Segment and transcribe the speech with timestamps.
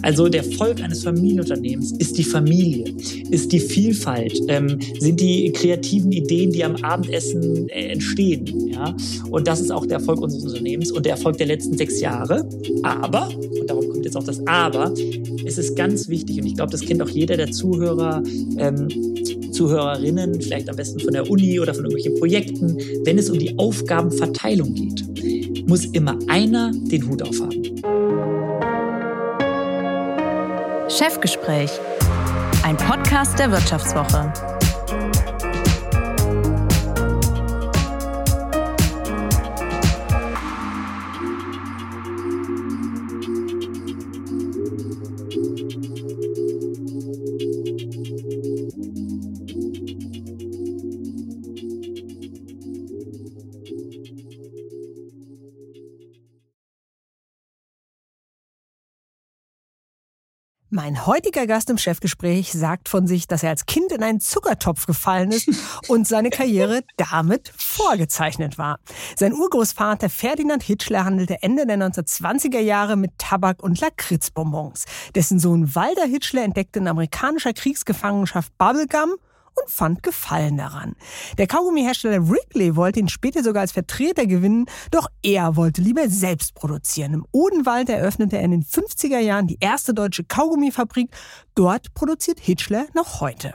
[0.00, 2.94] Also der Erfolg eines Familienunternehmens ist die Familie,
[3.30, 8.68] ist die Vielfalt, ähm, sind die kreativen Ideen, die am Abendessen äh, entstehen.
[8.68, 8.96] Ja?
[9.30, 12.48] Und das ist auch der Erfolg unseres Unternehmens und der Erfolg der letzten sechs Jahre.
[12.82, 13.28] Aber,
[13.60, 14.92] und darum kommt jetzt auch das Aber,
[15.44, 18.22] es ist ganz wichtig und ich glaube, das kennt auch jeder der Zuhörer,
[18.58, 18.88] ähm,
[19.52, 23.56] Zuhörerinnen, vielleicht am besten von der Uni oder von irgendwelchen Projekten, wenn es um die
[23.58, 27.71] Aufgabenverteilung geht, muss immer einer den Hut aufhaben.
[30.92, 31.70] Chefgespräch,
[32.64, 34.30] ein Podcast der Wirtschaftswoche.
[60.74, 64.86] Mein heutiger Gast im Chefgespräch sagt von sich, dass er als Kind in einen Zuckertopf
[64.86, 65.50] gefallen ist
[65.88, 68.78] und seine Karriere damit vorgezeichnet war.
[69.14, 74.86] Sein Urgroßvater Ferdinand Hitschler handelte Ende der 1920er Jahre mit Tabak und Lakritzbonbons.
[75.14, 79.16] Dessen Sohn Walter Hitschler entdeckte in amerikanischer Kriegsgefangenschaft Bubblegum
[79.54, 80.94] und fand Gefallen daran.
[81.38, 86.54] Der Kaugummihersteller Wrigley wollte ihn später sogar als Vertreter gewinnen, doch er wollte lieber selbst
[86.54, 87.14] produzieren.
[87.14, 91.10] Im Odenwald eröffnete er in den 50er Jahren die erste deutsche Kaugummifabrik.
[91.54, 93.52] Dort produziert Hitchler noch heute.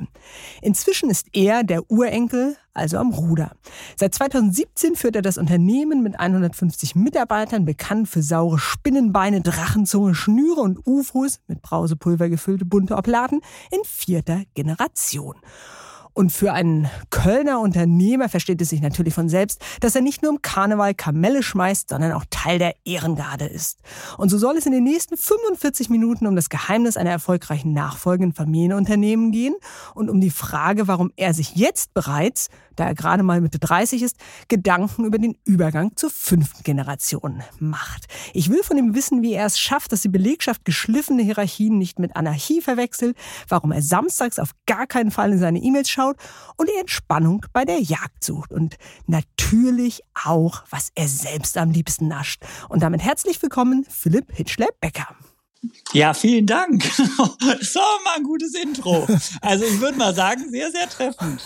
[0.61, 3.51] Inzwischen ist er der Urenkel, also am Ruder.
[3.95, 10.61] Seit 2017 führt er das Unternehmen mit 150 Mitarbeitern, bekannt für saure Spinnenbeine, Drachenzunge, Schnüre
[10.61, 15.35] und UFOs mit Brausepulver gefüllte bunte Obladen in vierter Generation.
[16.17, 20.31] Und für einen Kölner Unternehmer versteht es sich natürlich von selbst, dass er nicht nur
[20.31, 23.81] im Karneval Kamelle schmeißt, sondern auch Teil der Ehrengarde ist.
[24.17, 28.23] Und so soll es in den nächsten 45 Minuten um das Geheimnis einer erfolgreichen Nachfolge
[28.23, 29.53] in Familienunternehmen gehen
[29.93, 34.01] und um die Frage, warum er sich jetzt bereits, da er gerade mal Mitte 30
[34.01, 34.15] ist,
[34.47, 38.05] Gedanken über den Übergang zur fünften Generation macht.
[38.33, 41.99] Ich will von ihm wissen, wie er es schafft, dass die Belegschaft geschliffene Hierarchien nicht
[41.99, 43.17] mit Anarchie verwechselt,
[43.49, 46.17] warum er samstags auf gar keinen Fall in seine E-Mails schaut,
[46.55, 52.07] und die Entspannung bei der Jagd sucht und natürlich auch, was er selbst am liebsten
[52.07, 52.43] nascht.
[52.69, 55.07] Und damit herzlich willkommen, Philipp Hitschler-Becker.
[55.93, 56.83] Ja, vielen Dank.
[57.07, 59.07] War mal ein gutes Intro.
[59.41, 61.41] Also ich würde mal sagen, sehr, sehr treffend.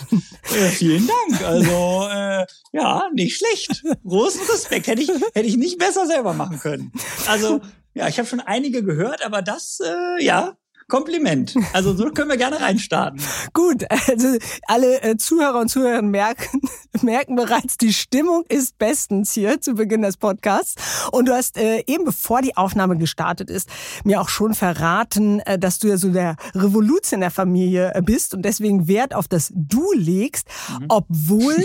[0.54, 1.42] Äh, vielen Dank.
[1.42, 3.82] Also äh, ja, nicht schlecht.
[4.04, 4.86] Großen Respekt.
[4.86, 6.92] Hätte ich, hätte ich nicht besser selber machen können.
[7.26, 7.60] Also
[7.94, 10.56] ja, ich habe schon einige gehört, aber das, äh, ja,
[10.92, 11.54] Kompliment.
[11.72, 13.18] Also so können wir gerne reinstarten.
[13.54, 14.36] Gut, also
[14.66, 16.60] alle äh, Zuhörer und Zuhörerinnen merken,
[17.00, 20.74] merken bereits, die Stimmung ist bestens hier zu Beginn des Podcasts.
[21.10, 23.70] Und du hast äh, eben bevor die Aufnahme gestartet ist,
[24.04, 28.34] mir auch schon verraten, äh, dass du ja so der Revolution der Familie äh, bist
[28.34, 30.46] und deswegen Wert auf das Du legst,
[30.78, 30.86] mhm.
[30.90, 31.56] obwohl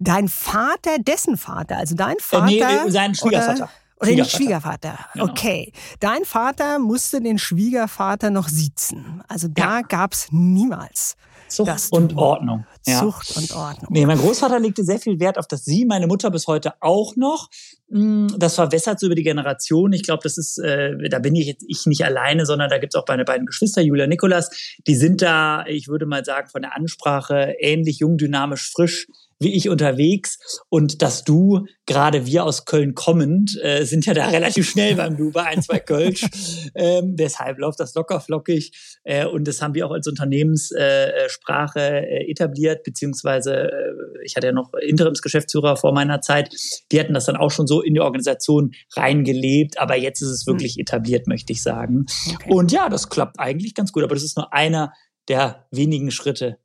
[0.00, 2.52] dein Vater, dessen Vater, also dein Vater.
[2.52, 3.54] Äh, nee, sein Schwiegervater.
[3.54, 3.70] Oder
[4.00, 4.98] oder den Schwiegervater.
[5.12, 5.26] Genau.
[5.26, 5.72] Okay.
[6.00, 9.22] Dein Vater musste den Schwiegervater noch siezen.
[9.28, 9.82] Also da ja.
[9.82, 11.16] gab's niemals.
[11.48, 12.66] Zucht und Ordnung.
[12.86, 13.00] Ja.
[13.00, 13.88] Zucht und Ordnung.
[13.90, 17.16] Nee, mein Großvater legte sehr viel Wert auf das Sie, meine Mutter bis heute auch
[17.16, 17.48] noch.
[17.88, 19.92] Mm, das verwässert so über die Generation.
[19.92, 22.94] Ich glaube, das ist, äh, da bin ich jetzt ich nicht alleine, sondern da gibt's
[22.94, 24.50] auch meine beiden Geschwister, Julia Nikolas.
[24.86, 29.08] Die sind da, ich würde mal sagen, von der Ansprache ähnlich jung, dynamisch, frisch
[29.38, 34.28] wie ich unterwegs und dass du, gerade wir aus Köln kommend, äh, sind ja da
[34.30, 36.24] relativ schnell beim Du bei ein, zwei Kölsch.
[36.74, 42.22] ähm, deshalb läuft das locker flockig äh, und das haben wir auch als Unternehmenssprache äh,
[42.22, 42.30] äh,
[42.76, 43.92] etabliert, beziehungsweise äh,
[44.24, 46.54] ich hatte ja noch Interimsgeschäftsführer vor meiner Zeit,
[46.92, 50.46] die hatten das dann auch schon so in die Organisation reingelebt, aber jetzt ist es
[50.46, 50.82] wirklich hm.
[50.82, 52.06] etabliert, möchte ich sagen.
[52.34, 52.52] Okay.
[52.52, 54.92] Und ja, das klappt eigentlich ganz gut, aber das ist nur einer
[55.28, 56.58] der wenigen Schritte,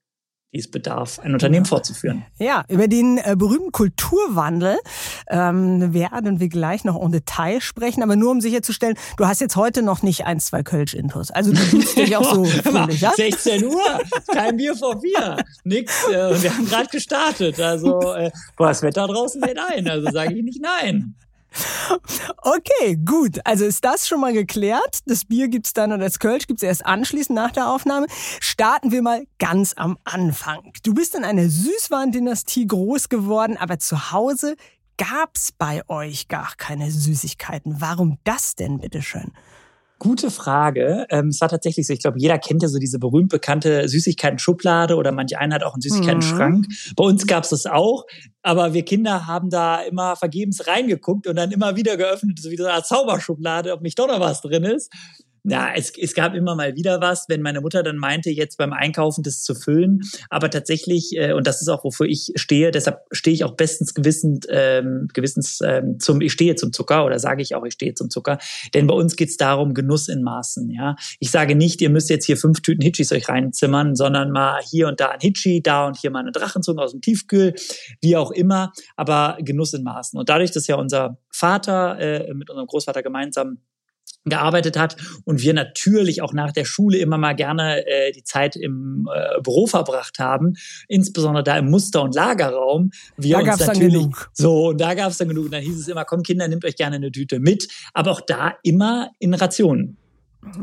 [0.54, 2.26] die es bedarf, ein Unternehmen fortzuführen.
[2.38, 4.78] Ja, über den äh, berühmten Kulturwandel
[5.30, 9.56] ähm, werden wir gleich noch en Detail sprechen, aber nur um sicherzustellen, du hast jetzt
[9.56, 11.32] heute noch nicht ein, zwei Kölsch-Intos.
[11.32, 13.14] Also du bist dich auch so fröhlich, ja?
[13.16, 16.06] 16 Uhr, kein Bier vor Bier, nix.
[16.10, 17.60] Äh, wir haben gerade gestartet.
[17.60, 21.16] Also, äh, boah, das Wetter draußen lädt ein, also sage ich nicht nein.
[22.44, 23.40] Okay, gut.
[23.46, 25.00] Also ist das schon mal geklärt.
[25.06, 28.08] Das Bier gibt's dann und das Kölsch gibt's erst anschließend nach der Aufnahme.
[28.40, 30.74] Starten wir mal ganz am Anfang.
[30.84, 34.56] Du bist in einer Süßwarendynastie groß geworden, aber zu Hause
[34.98, 37.82] gab's bei euch gar keine Süßigkeiten.
[37.82, 39.32] Warum das denn, bitteschön?
[40.02, 41.06] Gute Frage.
[41.12, 44.96] Ähm, es war tatsächlich so, ich glaube, jeder kennt ja so diese berühmt bekannte Süßigkeiten-Schublade
[44.96, 46.66] oder manch einer hat auch einen Süßigkeiten-Schrank.
[46.68, 46.94] Mhm.
[46.96, 48.08] Bei uns gab es das auch,
[48.42, 52.58] aber wir Kinder haben da immer vergebens reingeguckt und dann immer wieder geöffnet, so wie
[52.58, 54.92] so eine Zauberschublade, ob nicht doch noch was drin ist.
[55.44, 58.74] Ja, es, es gab immer mal wieder was, wenn meine Mutter dann meinte, jetzt beim
[58.74, 60.02] Einkaufen das zu füllen.
[60.30, 63.96] Aber tatsächlich, äh, und das ist auch, wofür ich stehe, deshalb stehe ich auch bestens
[63.96, 67.96] gewissend, ähm, gewissens ähm, zum, ich stehe zum Zucker oder sage ich auch, ich stehe
[67.96, 68.38] zum Zucker.
[68.76, 70.70] Denn bei uns geht's darum, Genuss in Maßen.
[70.70, 74.62] Ja, Ich sage nicht, ihr müsst jetzt hier fünf Tüten Hitchis euch reinzimmern, sondern mal
[74.70, 77.56] hier und da ein Hitchi, da und hier mal eine Drachenzunge aus dem Tiefkühl,
[78.02, 80.20] wie auch immer, aber Genuss in Maßen.
[80.20, 83.58] Und dadurch, dass ja unser Vater äh, mit unserem Großvater gemeinsam
[84.26, 88.56] gearbeitet hat und wir natürlich auch nach der Schule immer mal gerne äh, die Zeit
[88.56, 90.54] im äh, Büro verbracht haben,
[90.88, 92.92] insbesondere da im Muster- und Lagerraum.
[93.18, 94.30] Wir da gab es dann genug.
[94.34, 95.46] So, und da gab es dann genug.
[95.46, 98.22] Und dann hieß es immer, komm Kinder, nehmt euch gerne eine Tüte mit, aber auch
[98.22, 99.98] da immer in Rationen.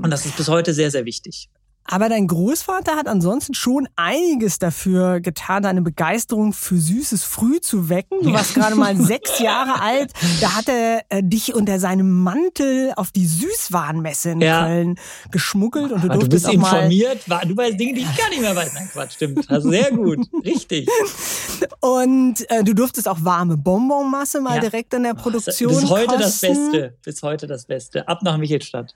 [0.02, 1.49] Und das ist bis heute sehr, sehr wichtig.
[1.90, 7.88] Aber dein Großvater hat ansonsten schon einiges dafür getan, deine Begeisterung für Süßes früh zu
[7.88, 8.19] wecken.
[8.23, 10.12] Du warst gerade mal sechs Jahre alt.
[10.43, 14.67] Da hat er äh, dich unter seinem Mantel auf die Süßwarenmesse in ja.
[14.67, 15.00] Köln
[15.31, 17.26] geschmuggelt und du Aber durftest du bist auch informiert.
[17.26, 18.75] Mal du weißt Dinge, die ich gar nicht mehr weiß.
[18.75, 19.50] Nein, Quatsch, stimmt.
[19.50, 20.29] Also sehr gut.
[20.44, 20.88] Richtig.
[21.81, 24.61] Und äh, du durftest auch warme Bonbonmasse mal ja.
[24.61, 26.23] direkt in der Produktion Bis heute kosten.
[26.23, 26.94] das Beste.
[27.02, 28.06] Bis heute das Beste.
[28.06, 28.94] Ab nach Michelstadt.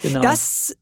[0.00, 0.20] Genau.
[0.20, 0.74] Das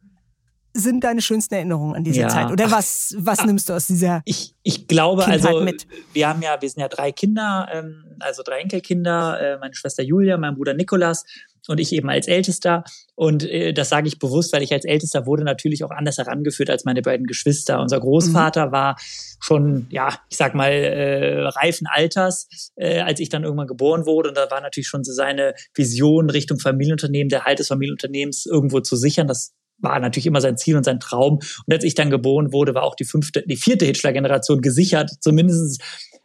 [0.72, 2.28] sind deine schönsten Erinnerungen an diese ja.
[2.28, 2.50] Zeit?
[2.50, 5.86] Oder was, was nimmst du aus dieser Ich, ich glaube, Kindheit also mit?
[6.12, 10.02] wir haben ja, wir sind ja drei Kinder, ähm, also drei Enkelkinder, äh, meine Schwester
[10.02, 11.24] Julia, mein Bruder Nikolas
[11.68, 12.84] und ich eben als Ältester.
[13.14, 16.70] Und äh, das sage ich bewusst, weil ich als Ältester wurde natürlich auch anders herangeführt
[16.70, 17.80] als meine beiden Geschwister.
[17.80, 18.72] Unser Großvater mhm.
[18.72, 18.96] war
[19.40, 24.30] schon, ja, ich sag mal, äh, reifen Alters, äh, als ich dann irgendwann geboren wurde.
[24.30, 28.80] Und da war natürlich schon so seine Vision Richtung Familienunternehmen, der Halt des Familienunternehmens irgendwo
[28.80, 29.26] zu sichern.
[29.26, 31.40] Das war natürlich immer sein Ziel und sein Traum.
[31.66, 35.82] Und als ich dann geboren wurde, war auch die fünfte, die vierte Hitler-Generation gesichert, zumindest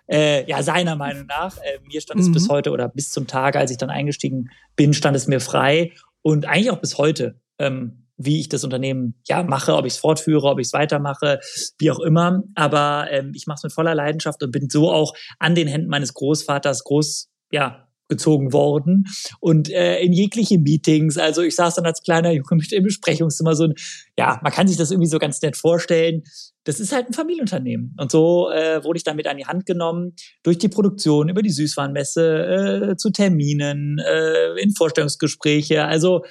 [0.08, 1.58] äh, ja seiner Meinung nach.
[1.58, 2.28] Äh, mir stand mhm.
[2.28, 5.40] es bis heute oder bis zum Tag, als ich dann eingestiegen bin, stand es mir
[5.40, 5.92] frei
[6.22, 7.40] und eigentlich auch bis heute.
[7.58, 11.40] Ähm, wie ich das Unternehmen ja mache, ob ich es fortführe, ob ich es weitermache,
[11.78, 12.44] wie auch immer.
[12.56, 15.90] Aber ähm, ich mache es mit voller Leidenschaft und bin so auch an den Händen
[15.90, 19.06] meines Großvaters groß ja gezogen worden
[19.40, 21.18] und äh, in jegliche Meetings.
[21.18, 23.74] Also ich saß dann als kleiner Junge mit im Besprechungszimmer so ein,
[24.18, 26.24] ja, man kann sich das irgendwie so ganz nett vorstellen.
[26.64, 27.96] Das ist halt ein Familienunternehmen.
[28.00, 30.14] Und so äh, wurde ich damit an die Hand genommen,
[30.44, 35.86] durch die Produktion, über die Süßwarenmesse, äh, zu Terminen, äh, in Vorstellungsgespräche.
[35.86, 36.24] Also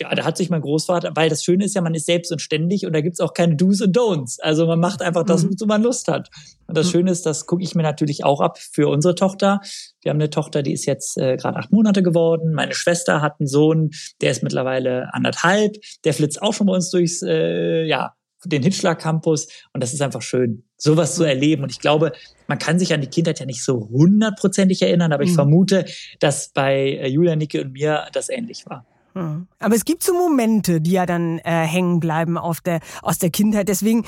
[0.00, 2.40] ja, da hat sich mein Großvater, weil das Schöne ist ja, man ist selbst und
[2.40, 4.40] ständig und da gibt's auch keine Do's und Don'ts.
[4.40, 5.50] Also man macht einfach das, mhm.
[5.50, 6.30] wozu man Lust hat.
[6.66, 6.90] Und das mhm.
[6.90, 9.60] Schöne ist, das gucke ich mir natürlich auch ab für unsere Tochter.
[10.00, 12.54] Wir haben eine Tochter, die ist jetzt äh, gerade acht Monate geworden.
[12.54, 13.90] Meine Schwester hat einen Sohn,
[14.22, 15.76] der ist mittlerweile anderthalb.
[16.04, 18.14] Der flitzt auch schon bei uns durchs, äh, ja,
[18.46, 19.48] den Hitschlag Campus.
[19.74, 21.62] Und das ist einfach schön, sowas zu erleben.
[21.62, 22.12] Und ich glaube,
[22.46, 25.34] man kann sich an die Kindheit ja nicht so hundertprozentig erinnern, aber ich mhm.
[25.34, 25.84] vermute,
[26.20, 28.86] dass bei äh, Julia, Nicke und mir das ähnlich war.
[29.14, 29.48] Hm.
[29.58, 33.30] Aber es gibt so Momente, die ja dann äh, hängen bleiben auf der, aus der
[33.30, 33.68] Kindheit.
[33.68, 34.04] Deswegen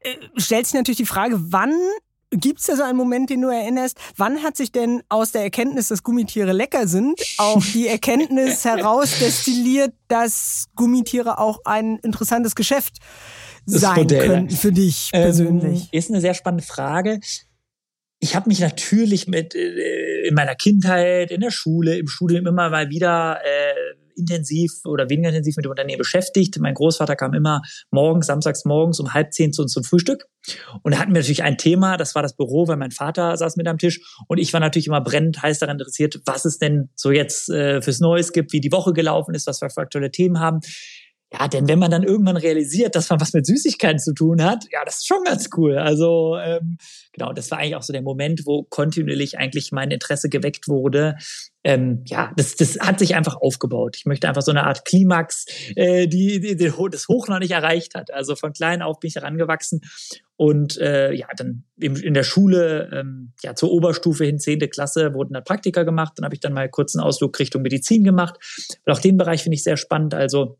[0.00, 1.74] äh, stellt sich natürlich die Frage, wann
[2.30, 3.98] Gibt es da so einen Moment, den du erinnerst?
[4.16, 9.94] Wann hat sich denn aus der Erkenntnis, dass Gummitiere lecker sind, auch die Erkenntnis herausdestilliert,
[10.08, 12.96] dass Gummitiere auch ein interessantes Geschäft
[13.64, 15.82] sein könnten für dich ähm, persönlich?
[15.84, 17.20] Ähm, ist eine sehr spannende Frage.
[18.18, 22.70] Ich habe mich natürlich mit äh, in meiner Kindheit, in der Schule, im Studium immer
[22.70, 23.65] mal wieder äh,
[24.16, 26.58] intensiv oder weniger intensiv mit dem Unternehmen beschäftigt.
[26.58, 30.26] Mein Großvater kam immer morgens, samstags morgens um halb zehn zu uns zum Frühstück.
[30.82, 33.56] Und da hatten wir natürlich ein Thema, das war das Büro, weil mein Vater saß
[33.56, 34.00] mit am Tisch.
[34.28, 37.82] Und ich war natürlich immer brennend heiß daran interessiert, was es denn so jetzt äh,
[37.82, 40.60] fürs Neues gibt, wie die Woche gelaufen ist, was wir für aktuelle Themen haben.
[41.38, 44.64] Ja, denn wenn man dann irgendwann realisiert, dass man was mit Süßigkeiten zu tun hat,
[44.70, 45.76] ja, das ist schon ganz cool.
[45.76, 46.78] Also ähm,
[47.12, 51.16] genau, das war eigentlich auch so der Moment, wo kontinuierlich eigentlich mein Interesse geweckt wurde.
[51.62, 53.96] Ähm, ja, das, das hat sich einfach aufgebaut.
[53.96, 57.50] Ich möchte einfach so eine Art Klimax, äh, die, die, die das Hoch noch nicht
[57.50, 58.12] erreicht hat.
[58.12, 59.80] Also von klein auf bin ich herangewachsen
[60.36, 65.34] und äh, ja, dann in der Schule, ähm, ja, zur Oberstufe hin, zehnte Klasse, wurden
[65.34, 66.14] dann Praktika gemacht.
[66.16, 68.36] Dann habe ich dann mal kurz einen Ausflug Richtung Medizin gemacht.
[68.84, 70.14] Und auch den Bereich finde ich sehr spannend.
[70.14, 70.58] Also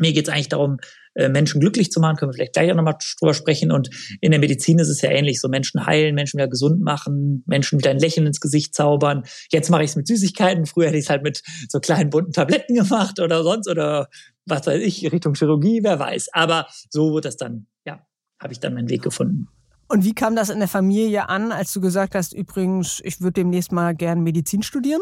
[0.00, 0.78] mir geht es eigentlich darum,
[1.14, 3.72] äh, Menschen glücklich zu machen, können wir vielleicht gleich auch nochmal drüber sprechen.
[3.72, 3.90] Und
[4.20, 7.78] in der Medizin ist es ja ähnlich, so Menschen heilen, Menschen wieder gesund machen, Menschen
[7.78, 9.24] wieder ein Lächeln ins Gesicht zaubern.
[9.50, 12.32] Jetzt mache ich es mit Süßigkeiten, früher hätte ich es halt mit so kleinen bunten
[12.32, 14.08] Tabletten gemacht oder sonst oder
[14.46, 16.28] was weiß ich, Richtung Chirurgie, wer weiß.
[16.32, 18.06] Aber so wird das dann, ja,
[18.40, 19.48] habe ich dann meinen Weg gefunden.
[19.88, 23.40] Und wie kam das in der Familie an, als du gesagt hast, übrigens, ich würde
[23.40, 25.00] demnächst mal gern Medizin studieren?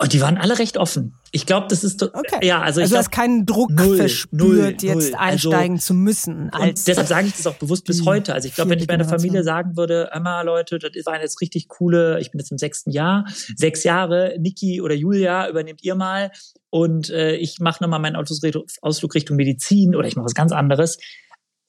[0.00, 1.14] Und die waren alle recht offen.
[1.30, 2.38] Ich glaube, das ist okay.
[2.40, 5.14] ja, also, also ich du hast keinen Druck null, verspürt, null, jetzt null.
[5.18, 6.48] einsteigen also, zu müssen.
[6.52, 8.32] Als deshalb sage ich das auch bewusst bis heute.
[8.32, 9.04] Also ich glaube, wenn ich meiner.
[9.04, 12.90] Familie sagen würde, Emma, Leute, das waren jetzt richtig coole, ich bin jetzt im sechsten
[12.90, 13.26] Jahr,
[13.56, 16.30] sechs Jahre, Niki oder Julia, übernehmt ihr mal
[16.70, 20.98] und äh, ich mache nochmal meinen Ausflug Richtung Medizin oder ich mache was ganz anderes.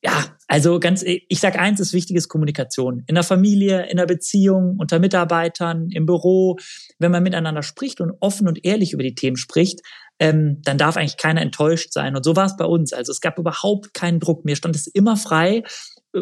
[0.04, 3.04] Ja, also ganz, ich sag eins, ist wichtig ist Kommunikation.
[3.06, 6.58] In der Familie, in der Beziehung, unter Mitarbeitern, im Büro.
[6.98, 9.82] Wenn man miteinander spricht und offen und ehrlich über die Themen spricht,
[10.18, 12.16] ähm, dann darf eigentlich keiner enttäuscht sein.
[12.16, 12.94] Und so war es bei uns.
[12.94, 14.44] Also es gab überhaupt keinen Druck.
[14.44, 15.64] Mir stand es immer frei.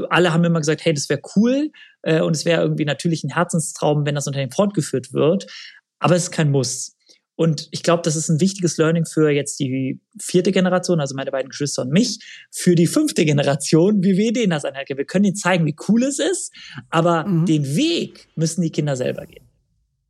[0.09, 1.71] Alle haben immer gesagt, hey, das wäre cool
[2.01, 5.47] äh, und es wäre irgendwie natürlich ein Herzenstraum, wenn das Unternehmen fortgeführt wird.
[5.99, 6.97] Aber es ist kein Muss.
[7.39, 11.31] Und ich glaube, das ist ein wichtiges Learning für jetzt die vierte Generation, also meine
[11.31, 12.19] beiden Geschwister und mich,
[12.51, 14.97] für die fünfte Generation, wie wir denen das anhalten.
[14.97, 16.51] Wir können ihnen zeigen, wie cool es ist,
[16.89, 17.45] aber Mhm.
[17.45, 19.45] den Weg müssen die Kinder selber gehen.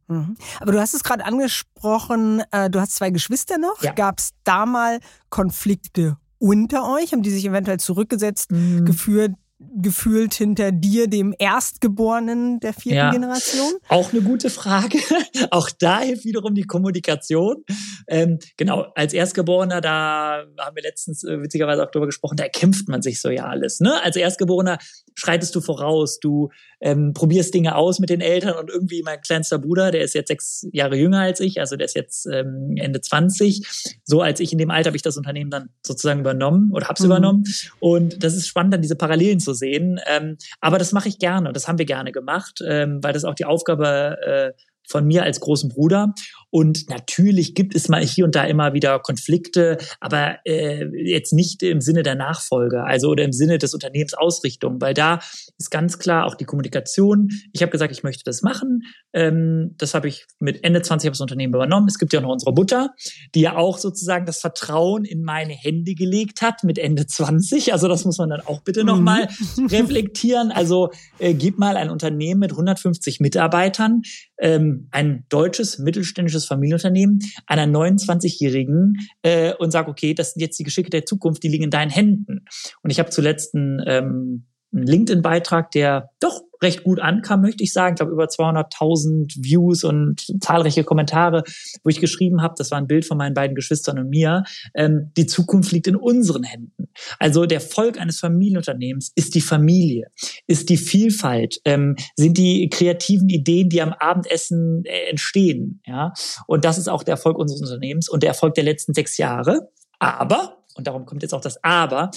[0.07, 0.38] Mhm.
[0.59, 3.79] Aber du hast es gerade angesprochen, äh, du hast zwei Geschwister noch.
[3.83, 3.93] Ja.
[3.93, 7.12] Gab es da mal Konflikte unter euch?
[7.13, 8.86] Haben die sich eventuell zurückgesetzt, Mhm.
[8.86, 13.11] geführt, gefühlt hinter dir, dem Erstgeborenen der vierten Ja.
[13.11, 13.73] Generation?
[13.89, 14.97] Auch eine gute Frage.
[15.51, 17.63] Auch da hilft wiederum die Kommunikation.
[18.07, 22.87] Ähm, genau, als Erstgeborener, da haben wir letztens äh, witzigerweise auch drüber gesprochen, da erkämpft
[22.89, 23.79] man sich so ja alles.
[23.79, 24.01] Ne?
[24.01, 24.77] Als Erstgeborener
[25.15, 26.49] schreitest du voraus, du
[26.81, 30.29] ähm, probierst Dinge aus mit den Eltern und irgendwie mein kleinster Bruder, der ist jetzt
[30.29, 33.67] sechs Jahre jünger als ich, also der ist jetzt ähm, Ende 20.
[34.05, 37.01] So als ich in dem Alter habe ich das Unternehmen dann sozusagen übernommen oder hab's
[37.01, 37.05] Mhm.
[37.07, 37.43] übernommen.
[37.79, 40.00] Und das ist spannend, dann diese Parallelen zu sehen.
[40.08, 43.36] Ähm, aber das mache ich gerne, das haben wir gerne gemacht, ähm, weil das auch
[43.36, 44.51] die Aufgabe äh,
[44.88, 46.13] von mir als großen Bruder.
[46.51, 51.62] Und natürlich gibt es mal hier und da immer wieder Konflikte, aber äh, jetzt nicht
[51.63, 55.20] im Sinne der Nachfolge, also oder im Sinne des Unternehmens Ausrichtung, weil da
[55.58, 57.29] ist ganz klar auch die Kommunikation.
[57.53, 58.84] Ich habe gesagt, ich möchte das machen.
[59.13, 61.88] Ähm, das habe ich mit Ende 20 habe das Unternehmen übernommen.
[61.88, 62.94] Es gibt ja auch noch unsere Mutter,
[63.36, 67.74] die ja auch sozusagen das Vertrauen in meine Hände gelegt hat mit Ende 20.
[67.74, 69.27] Also das muss man dann auch bitte nochmal
[69.58, 70.51] reflektieren.
[70.51, 70.89] Also
[71.20, 74.01] äh, gib mal ein Unternehmen mit 150 Mitarbeitern,
[74.39, 80.63] ähm, ein deutsches mittelständisches Familienunternehmen einer 29-Jährigen äh, und sag, okay, das sind jetzt die
[80.63, 82.46] Geschicke der Zukunft, die liegen in deinen Händen.
[82.81, 87.73] Und ich habe zuletzt einen, ähm, einen LinkedIn-Beitrag, der doch recht gut ankam, möchte ich
[87.73, 87.93] sagen.
[87.93, 91.43] Ich glaube, über 200.000 Views und zahlreiche Kommentare,
[91.83, 94.43] wo ich geschrieben habe, das war ein Bild von meinen beiden Geschwistern und mir,
[94.75, 96.89] ähm, die Zukunft liegt in unseren Händen.
[97.17, 100.07] Also der Erfolg eines Familienunternehmens ist die Familie,
[100.47, 105.81] ist die Vielfalt, ähm, sind die kreativen Ideen, die am Abendessen äh, entstehen.
[105.85, 106.13] Ja?
[106.47, 109.69] Und das ist auch der Erfolg unseres Unternehmens und der Erfolg der letzten sechs Jahre.
[109.99, 112.11] Aber, und darum kommt jetzt auch das Aber,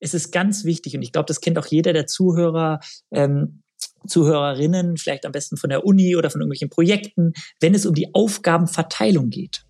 [0.00, 3.62] es ist ganz wichtig, und ich glaube, das kennt auch jeder der Zuhörer, ähm,
[4.08, 8.14] Zuhörerinnen, vielleicht am besten von der Uni oder von irgendwelchen Projekten, wenn es um die
[8.14, 9.64] Aufgabenverteilung geht,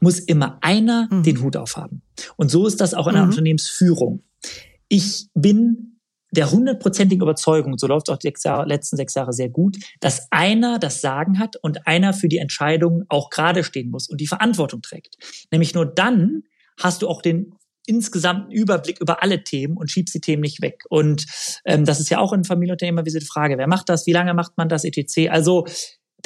[0.00, 1.22] muss immer einer Mhm.
[1.22, 2.02] den Hut aufhaben.
[2.36, 3.30] Und so ist das auch in der Mhm.
[3.30, 4.22] Unternehmensführung.
[4.88, 5.98] Ich bin
[6.32, 8.32] der hundertprozentigen Überzeugung, und so läuft es auch die
[8.66, 13.04] letzten sechs Jahre sehr gut, dass einer das Sagen hat und einer für die Entscheidung
[13.08, 15.16] auch gerade stehen muss und die Verantwortung trägt.
[15.50, 16.42] Nämlich nur dann
[16.78, 17.54] hast du auch den
[17.86, 20.84] insgesamten Überblick über alle Themen und schiebst die Themen nicht weg.
[20.88, 21.26] Und
[21.64, 24.34] ähm, das ist ja auch in Familienunternehmen immer diese Frage, wer macht das, wie lange
[24.34, 25.28] macht man das, etc.
[25.30, 25.66] Also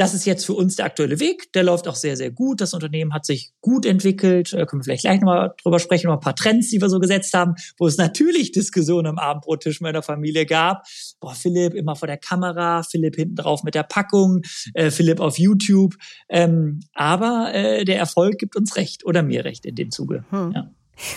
[0.01, 1.53] das ist jetzt für uns der aktuelle Weg.
[1.53, 2.63] Der läuft auch sehr, sehr gut.
[2.63, 4.53] Das Unternehmen hat sich gut entwickelt.
[4.55, 7.01] Äh, können wir vielleicht gleich nochmal drüber sprechen, über ein paar Trends, die wir so
[7.01, 10.87] gesetzt haben, wo es natürlich Diskussionen am Abendbrottisch meiner Familie gab.
[11.21, 14.41] Boah, Philipp immer vor der Kamera, Philipp hinten drauf mit der Packung,
[14.73, 15.97] äh, Philipp auf YouTube.
[16.31, 20.25] Ähm, aber äh, der Erfolg gibt uns recht oder mir recht in dem Zuge.
[20.31, 20.53] Hm.
[20.55, 20.71] Ja.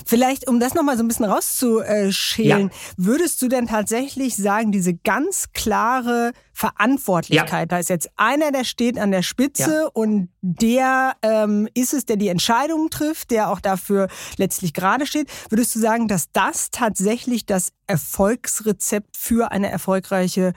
[0.05, 2.75] Vielleicht, um das nochmal so ein bisschen rauszuschälen, Ja.
[2.97, 8.97] würdest du denn tatsächlich sagen, diese ganz klare Verantwortlichkeit, da ist jetzt einer, der steht
[8.99, 9.89] an der Spitze Ja.
[9.93, 15.29] und der ähm, ist es, der die Entscheidungen trifft, der auch dafür letztlich gerade steht.
[15.49, 20.53] Würdest du sagen, dass das tatsächlich das Erfolgsrezept für eine erfolgreiche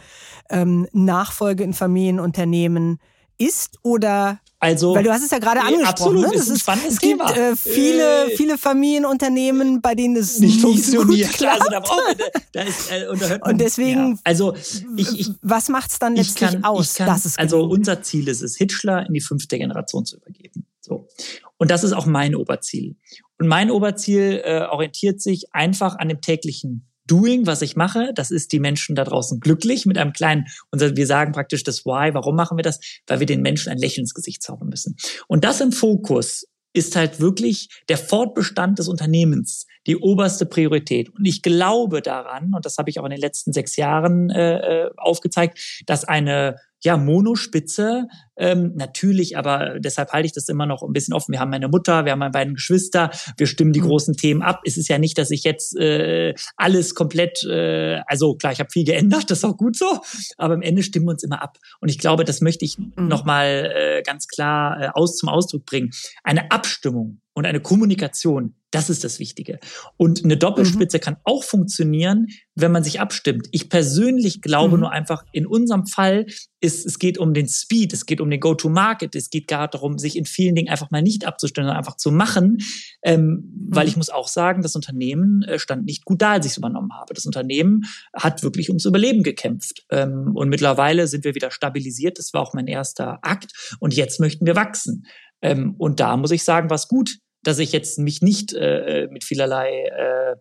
[0.51, 2.99] ähm, Nachfolge in Familienunternehmen
[3.39, 5.87] ist oder Also, weil du hast es ja gerade angesprochen.
[5.87, 6.35] absolut, ne?
[6.35, 7.37] ist Das ein ist, es gibt Thema.
[7.37, 11.31] äh, viele, Äh, viele Familienunternehmen, bei denen es nicht so funktioniert.
[11.35, 11.61] klappt.
[11.61, 12.17] Also da man,
[12.53, 14.19] da ist, äh, und, man, Und deswegen- ja.
[14.25, 14.55] also
[14.97, 17.73] ich, ich, Was macht's dann ich letztlich kann, aus, kann, dass es also gelingt?
[17.81, 20.67] unser Ziel ist es, Hitchler in die fünfte Generation zu übergeben.
[20.81, 21.07] So.
[21.59, 22.97] Und das ist auch mein Oberziel.
[23.39, 28.13] Und mein Oberziel äh, orientiert sich einfach an dem täglichen Doing, was ich mache.
[28.15, 31.85] Das ist die Menschen da draußen glücklich mit einem kleinen, unser, wir sagen praktisch das
[31.85, 32.15] Why.
[32.15, 32.81] Warum machen wir das?
[33.07, 34.97] Weil wir den Menschen ein Lächeln ins Gesicht zaubern müssen.
[35.29, 41.11] Und das im Fokus ist halt wirklich der Fortbestand des Unternehmens die oberste Priorität.
[41.17, 44.87] Und ich glaube daran, und das habe ich auch in den letzten sechs Jahren äh,
[44.87, 50.83] äh, aufgezeigt, dass eine ja, Monospitze, ähm, natürlich, aber deshalb halte ich das immer noch
[50.83, 51.33] ein bisschen offen.
[51.33, 53.87] Wir haben meine Mutter, wir haben meine beiden Geschwister, wir stimmen die mhm.
[53.87, 54.61] großen Themen ab.
[54.65, 58.71] Es ist ja nicht, dass ich jetzt äh, alles komplett, äh, also klar, ich habe
[58.71, 60.01] viel geändert, das ist auch gut so,
[60.37, 61.59] aber am Ende stimmen wir uns immer ab.
[61.81, 63.09] Und ich glaube, das möchte ich mhm.
[63.09, 65.91] nochmal äh, ganz klar äh, aus zum Ausdruck bringen.
[66.23, 69.59] Eine Abstimmung und eine Kommunikation, das ist das Wichtige.
[69.97, 71.01] Und eine Doppelspitze mhm.
[71.01, 73.49] kann auch funktionieren, wenn man sich abstimmt.
[73.53, 74.81] Ich persönlich glaube mhm.
[74.81, 76.27] nur einfach, in unserem Fall
[76.61, 79.99] ist, es geht um den Speed, es geht um den Go-to-Market, es geht gerade darum,
[79.99, 82.59] sich in vielen Dingen einfach mal nicht abzustimmen, sondern einfach zu machen.
[83.03, 83.69] Ähm, mhm.
[83.69, 86.59] Weil ich muss auch sagen, das Unternehmen äh, stand nicht gut da, als ich es
[86.59, 87.15] übernommen habe.
[87.15, 89.85] Das Unternehmen hat wirklich ums Überleben gekämpft.
[89.91, 92.19] Ähm, und mittlerweile sind wir wieder stabilisiert.
[92.19, 93.77] Das war auch mein erster Akt.
[93.81, 95.05] Und jetzt möchten wir wachsen.
[95.43, 99.25] Ähm, und da muss ich sagen, was gut, dass ich jetzt mich nicht äh, mit
[99.25, 100.37] vielerlei äh,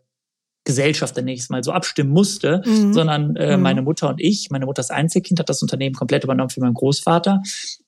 [0.64, 2.94] Gesellschaft dann nächstes Mal so abstimmen musste, mhm.
[2.94, 3.64] sondern äh, mhm.
[3.64, 6.74] meine Mutter und ich, meine Mutter ist Einzelkind, hat das Unternehmen komplett übernommen für meinen
[6.74, 7.42] Großvater.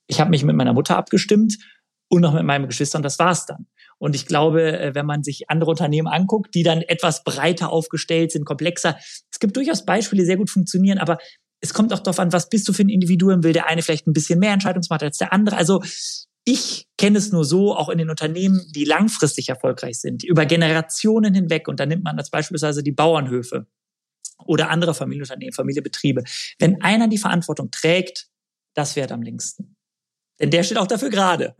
[0.05, 1.57] Ich habe mich mit meiner Mutter abgestimmt
[2.09, 3.65] und noch mit meinem Geschwister und das war's dann.
[3.97, 8.31] Und ich glaube, äh, wenn man sich andere Unternehmen anguckt, die dann etwas breiter aufgestellt
[8.31, 11.17] sind, komplexer, es gibt durchaus Beispiele, die sehr gut funktionieren, aber
[11.59, 13.43] es kommt auch darauf an, was bist du für ein Individuum?
[13.43, 15.57] Will der eine vielleicht ein bisschen mehr Entscheidungsmacht als der andere?
[15.57, 15.81] Also
[16.47, 21.33] ich kenne es nur so, auch in den Unternehmen, die langfristig erfolgreich sind, über Generationen
[21.33, 21.67] hinweg.
[21.67, 23.67] Und da nimmt man als beispielsweise die Bauernhöfe
[24.45, 26.23] oder andere Familienunternehmen, Familienbetriebe.
[26.57, 28.29] Wenn einer die Verantwortung trägt,
[28.75, 29.75] das wäre am längsten.
[30.39, 31.53] Denn der steht auch dafür gerade.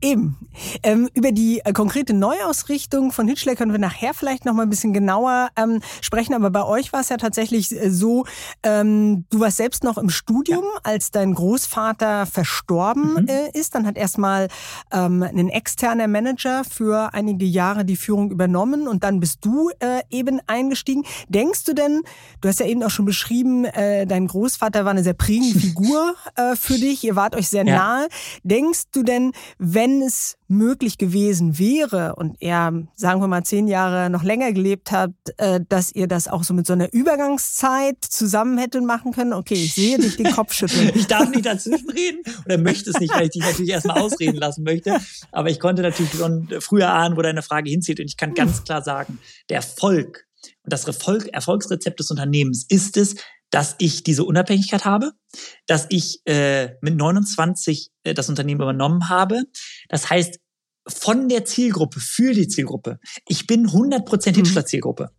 [0.00, 0.36] Eben.
[0.82, 4.70] Ähm, über die äh, konkrete Neuausrichtung von Hitchler können wir nachher vielleicht noch mal ein
[4.70, 6.34] bisschen genauer ähm, sprechen.
[6.34, 8.24] Aber bei euch war es ja tatsächlich äh, so,
[8.62, 10.80] ähm, du warst selbst noch im Studium, ja.
[10.82, 13.28] als dein Großvater verstorben mhm.
[13.28, 13.74] äh, ist.
[13.74, 14.48] Dann hat erstmal
[14.92, 20.02] ähm, ein externer Manager für einige Jahre die Führung übernommen und dann bist du äh,
[20.10, 21.04] eben eingestiegen.
[21.28, 22.02] Denkst du denn,
[22.40, 26.14] du hast ja eben auch schon beschrieben, äh, dein Großvater war eine sehr prägende Figur
[26.36, 27.76] äh, für dich, ihr wart euch sehr ja.
[27.76, 28.08] nahe.
[28.42, 33.68] Denkst du denn, wenn wenn es möglich gewesen wäre und er, sagen wir mal, zehn
[33.68, 37.98] Jahre noch länger gelebt hat, äh, dass ihr das auch so mit so einer Übergangszeit
[38.00, 39.34] zusammen hättet machen können?
[39.34, 40.90] Okay, ich sehe dich den Kopf schütteln.
[40.94, 44.36] ich darf nicht dazwischen reden oder möchte es nicht, weil ich dich natürlich erstmal ausreden
[44.36, 44.98] lassen möchte.
[45.32, 48.00] Aber ich konnte natürlich schon früher ahnen, wo deine Frage hinzieht.
[48.00, 49.18] Und ich kann ganz klar sagen,
[49.50, 50.26] der Erfolg
[50.62, 53.16] und das Erfolg, Erfolgsrezept des Unternehmens ist es,
[53.54, 55.12] dass ich diese Unabhängigkeit habe,
[55.66, 59.44] dass ich äh, mit 29 äh, das Unternehmen übernommen habe.
[59.88, 60.40] Das heißt,
[60.88, 62.98] von der Zielgruppe, für die Zielgruppe.
[63.28, 64.34] Ich bin 100% mhm.
[64.34, 65.10] Hitchler-Zielgruppe.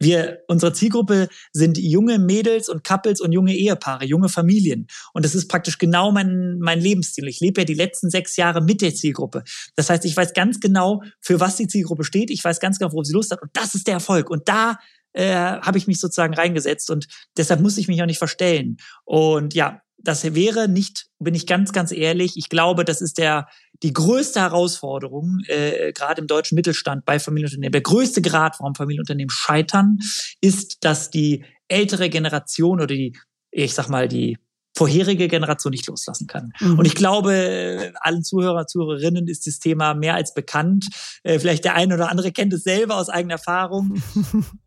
[0.00, 4.86] Wir, unsere Zielgruppe sind junge Mädels und Couples und junge Ehepaare, junge Familien.
[5.12, 7.28] Und das ist praktisch genau mein, mein Lebensstil.
[7.28, 9.44] Ich lebe ja die letzten sechs Jahre mit der Zielgruppe.
[9.76, 12.30] Das heißt, ich weiß ganz genau, für was die Zielgruppe steht.
[12.30, 13.42] Ich weiß ganz genau, worauf sie Lust hat.
[13.42, 14.30] Und das ist der Erfolg.
[14.30, 14.78] Und da
[15.14, 18.76] äh, habe ich mich sozusagen reingesetzt und deshalb muss ich mich auch nicht verstellen.
[19.04, 23.48] Und ja, das wäre nicht, bin ich ganz, ganz ehrlich, ich glaube, das ist der
[23.82, 27.72] die größte Herausforderung, äh, gerade im deutschen Mittelstand bei Familienunternehmen.
[27.72, 29.98] Der größte Grad, warum Familienunternehmen scheitern,
[30.40, 33.16] ist, dass die ältere Generation oder die,
[33.50, 34.38] ich sag mal, die
[34.76, 36.52] vorherige Generation nicht loslassen kann.
[36.60, 36.78] Mhm.
[36.78, 40.86] Und ich glaube, allen Zuhörer, Zuhörerinnen ist das Thema mehr als bekannt.
[41.22, 44.02] Äh, vielleicht der eine oder andere kennt es selber aus eigener Erfahrung.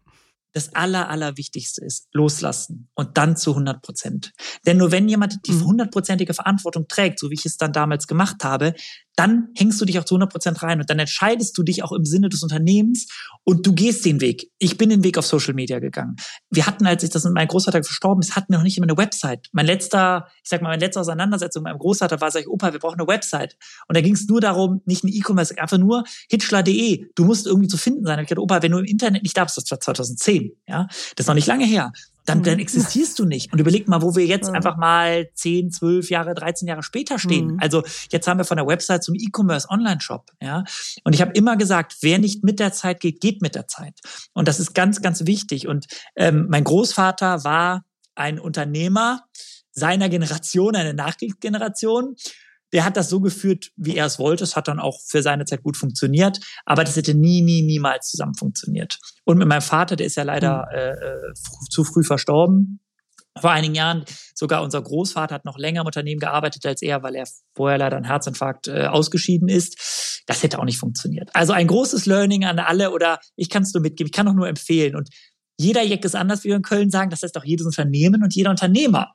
[0.57, 4.33] das Aller, Allerwichtigste ist, loslassen und dann zu 100 Prozent.
[4.65, 5.65] Denn nur wenn jemand die mhm.
[5.65, 8.73] hundertprozentige Verantwortung trägt, so wie ich es dann damals gemacht habe,
[9.17, 11.91] dann hängst du dich auch zu 100 Prozent rein und dann entscheidest du dich auch
[11.91, 13.07] im Sinne des Unternehmens
[13.43, 14.51] und du gehst den Weg.
[14.59, 16.17] Ich bin den Weg auf Social Media gegangen.
[16.51, 18.85] Wir hatten, als ich das mit meinem Großvater verstorben ist, hatten wir noch nicht immer
[18.85, 19.47] eine Website.
[19.53, 22.73] Mein letzter, ich sag mal, meine letzte Auseinandersetzung mit meinem Großvater war, sag ich, Opa,
[22.73, 23.57] wir brauchen eine Website.
[23.87, 27.07] Und da ging es nur darum, nicht ein E-Commerce, einfach nur hitchler.de.
[27.15, 28.19] Du musst irgendwie zu finden sein.
[28.19, 31.23] Und ich dachte, Opa, wenn du im Internet nicht darfst, das war 2010, ja, das
[31.23, 31.91] ist noch nicht lange her
[32.27, 32.59] dann, dann mhm.
[32.59, 33.53] existierst du nicht.
[33.53, 37.53] Und überleg mal, wo wir jetzt einfach mal 10, 12 Jahre, 13 Jahre später stehen.
[37.53, 37.59] Mhm.
[37.61, 40.29] Also jetzt haben wir von der Website zum E-Commerce Online-Shop.
[40.41, 40.65] Ja?
[41.05, 44.01] Und ich habe immer gesagt, wer nicht mit der Zeit geht, geht mit der Zeit.
[44.33, 45.69] Und das ist ganz, ganz wichtig.
[45.69, 45.87] Und
[46.17, 49.23] ähm, mein Großvater war ein Unternehmer
[49.71, 52.17] seiner Generation, eine Nachkriegsgeneration
[52.73, 54.43] der hat das so geführt, wie er es wollte.
[54.43, 58.09] Es hat dann auch für seine Zeit gut funktioniert, aber das hätte nie, nie, niemals
[58.09, 58.99] zusammen funktioniert.
[59.23, 60.77] Und mit meinem Vater, der ist ja leider hm.
[60.77, 61.33] äh, äh
[61.69, 62.79] zu früh verstorben.
[63.39, 64.03] Vor einigen Jahren
[64.33, 67.95] sogar unser Großvater hat noch länger im Unternehmen gearbeitet als er, weil er vorher leider
[67.95, 70.23] einen Herzinfarkt äh, ausgeschieden ist.
[70.25, 71.29] Das hätte auch nicht funktioniert.
[71.33, 74.33] Also ein großes Learning an alle oder ich kann es nur mitgeben, ich kann auch
[74.33, 74.95] nur empfehlen.
[74.95, 75.09] Und
[75.57, 77.09] jeder Jack ist anders, wie wir in Köln sagen.
[77.09, 79.13] Das heißt auch jedes Unternehmen und jeder Unternehmer.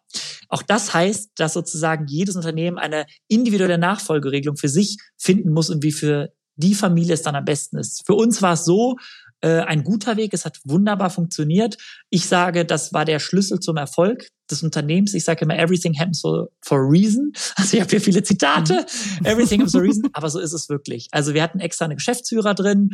[0.48, 5.83] Auch das heißt, dass sozusagen jedes Unternehmen eine individuelle Nachfolgeregelung für sich finden muss und
[5.83, 8.05] wie für die Familie es dann am besten ist.
[8.07, 8.96] Für uns war es so,
[9.42, 10.33] äh, ein guter Weg.
[10.33, 11.76] Es hat wunderbar funktioniert.
[12.11, 15.14] Ich sage, das war der Schlüssel zum Erfolg des Unternehmens.
[15.14, 17.33] Ich sage immer, everything happens for, for a reason.
[17.57, 18.87] Also ich habe hier viele Zitate.
[19.20, 19.26] Mhm.
[19.26, 20.09] Everything happens for a reason.
[20.12, 21.09] Aber so ist es wirklich.
[21.11, 22.90] Also wir hatten extra eine Geschäftsführer drin.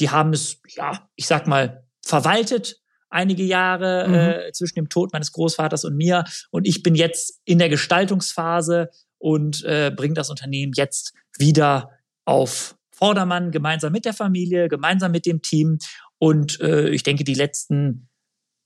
[0.00, 2.81] Die haben es, ja, ich sag mal, verwaltet
[3.12, 4.14] einige Jahre mhm.
[4.14, 6.24] äh, zwischen dem Tod meines Großvaters und mir.
[6.50, 11.90] Und ich bin jetzt in der Gestaltungsphase und äh, bringe das Unternehmen jetzt wieder
[12.24, 15.78] auf Vordermann, gemeinsam mit der Familie, gemeinsam mit dem Team.
[16.18, 18.08] Und äh, ich denke, die letzten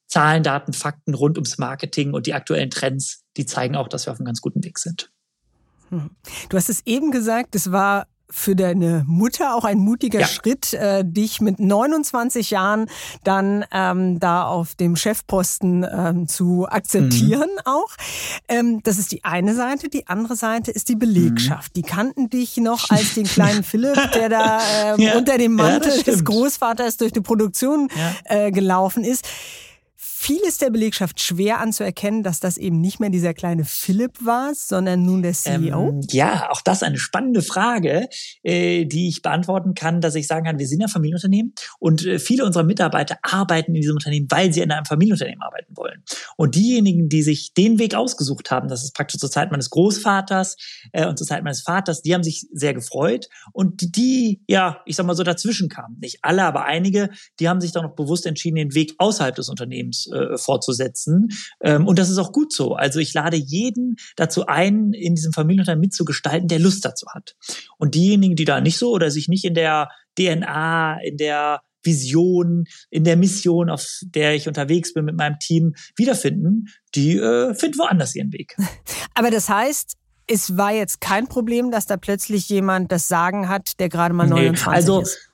[0.08, 4.12] Zahlen, Daten, Fakten rund ums Marketing und die aktuellen Trends, die zeigen auch, dass wir
[4.12, 5.10] auf einem ganz guten Weg sind.
[5.90, 6.10] Hm.
[6.48, 10.26] Du hast es eben gesagt, es war für deine Mutter auch ein mutiger ja.
[10.26, 12.88] Schritt, äh, dich mit 29 Jahren
[13.24, 17.62] dann ähm, da auf dem Chefposten ähm, zu akzeptieren mhm.
[17.64, 17.90] auch.
[18.48, 19.88] Ähm, das ist die eine Seite.
[19.88, 21.76] Die andere Seite ist die Belegschaft.
[21.76, 21.80] Mhm.
[21.80, 25.16] Die kannten dich noch als den kleinen Philipp, der da ähm, ja.
[25.16, 27.88] unter dem Mantel ja, des Großvaters durch die Produktion
[28.24, 29.26] äh, gelaufen ist
[30.26, 34.56] fiel es der Belegschaft schwer anzuerkennen, dass das eben nicht mehr dieser kleine Philipp war,
[34.56, 35.90] sondern nun der CEO?
[35.90, 38.08] Ähm, ja, auch das eine spannende Frage,
[38.42, 42.18] äh, die ich beantworten kann, dass ich sagen kann, wir sind ja Familienunternehmen und äh,
[42.18, 46.02] viele unserer Mitarbeiter arbeiten in diesem Unternehmen, weil sie in einem Familienunternehmen arbeiten wollen.
[46.36, 50.56] Und diejenigen, die sich den Weg ausgesucht haben, das ist praktisch zur Zeit meines Großvaters
[50.90, 54.82] äh, und zur Zeit meines Vaters, die haben sich sehr gefreut und die, die, ja,
[54.86, 55.98] ich sag mal so dazwischen kamen.
[56.00, 59.48] Nicht alle, aber einige, die haben sich dann noch bewusst entschieden, den Weg außerhalb des
[59.48, 61.28] Unternehmens äh, fortzusetzen.
[61.60, 62.74] Ähm, und das ist auch gut so.
[62.74, 67.36] Also ich lade jeden dazu ein, in diesem Familienunternehmen mitzugestalten, der Lust dazu hat.
[67.78, 72.64] Und diejenigen, die da nicht so oder sich nicht in der DNA, in der Vision,
[72.90, 77.78] in der Mission, auf der ich unterwegs bin mit meinem Team, wiederfinden, die äh, finden
[77.78, 78.56] woanders ihren Weg.
[79.14, 79.94] Aber das heißt,
[80.26, 84.26] es war jetzt kein Problem, dass da plötzlich jemand das Sagen hat, der gerade mal
[84.26, 85.25] 29 nee, also, ist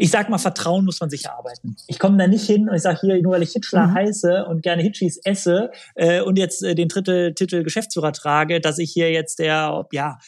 [0.00, 1.76] ich sag mal, Vertrauen muss man sich erarbeiten.
[1.88, 3.94] Ich komme da nicht hin und ich sage hier, nur weil ich Hitchler mhm.
[3.94, 8.78] heiße und gerne Hitchis esse äh, und jetzt äh, den Titel, Titel Geschäftsführer trage, dass
[8.78, 10.18] ich hier jetzt der, ja,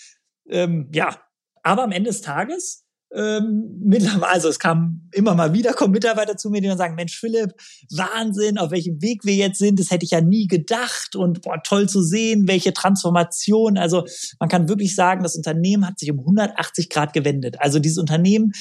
[0.49, 1.17] ähm, ja.
[1.63, 6.37] Aber am Ende des Tages ähm, mittlerweile, also es kam immer mal wieder, kommen Mitarbeiter
[6.37, 7.55] zu mir, die dann sagen, Mensch, Philipp,
[7.91, 11.61] Wahnsinn, auf welchem Weg wir jetzt sind, das hätte ich ja nie gedacht und boah,
[11.63, 13.79] toll zu sehen, welche Transformation.
[13.79, 14.05] Also
[14.39, 17.57] man kann wirklich sagen, das Unternehmen hat sich um 180 Grad gewendet.
[17.59, 18.53] Also dieses Unternehmen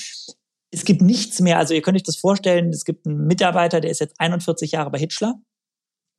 [0.72, 1.58] es gibt nichts mehr.
[1.58, 4.92] Also ihr könnt euch das vorstellen, es gibt einen Mitarbeiter, der ist jetzt 41 Jahre
[4.92, 5.36] bei Hitchler.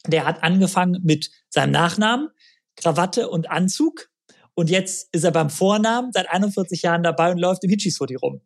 [0.07, 2.29] Der hat angefangen mit seinem Nachnamen,
[2.77, 4.11] Krawatte und Anzug.
[4.55, 8.41] Und jetzt ist er beim Vornamen seit 41 Jahren dabei und läuft im Hitchis-Hoodie rum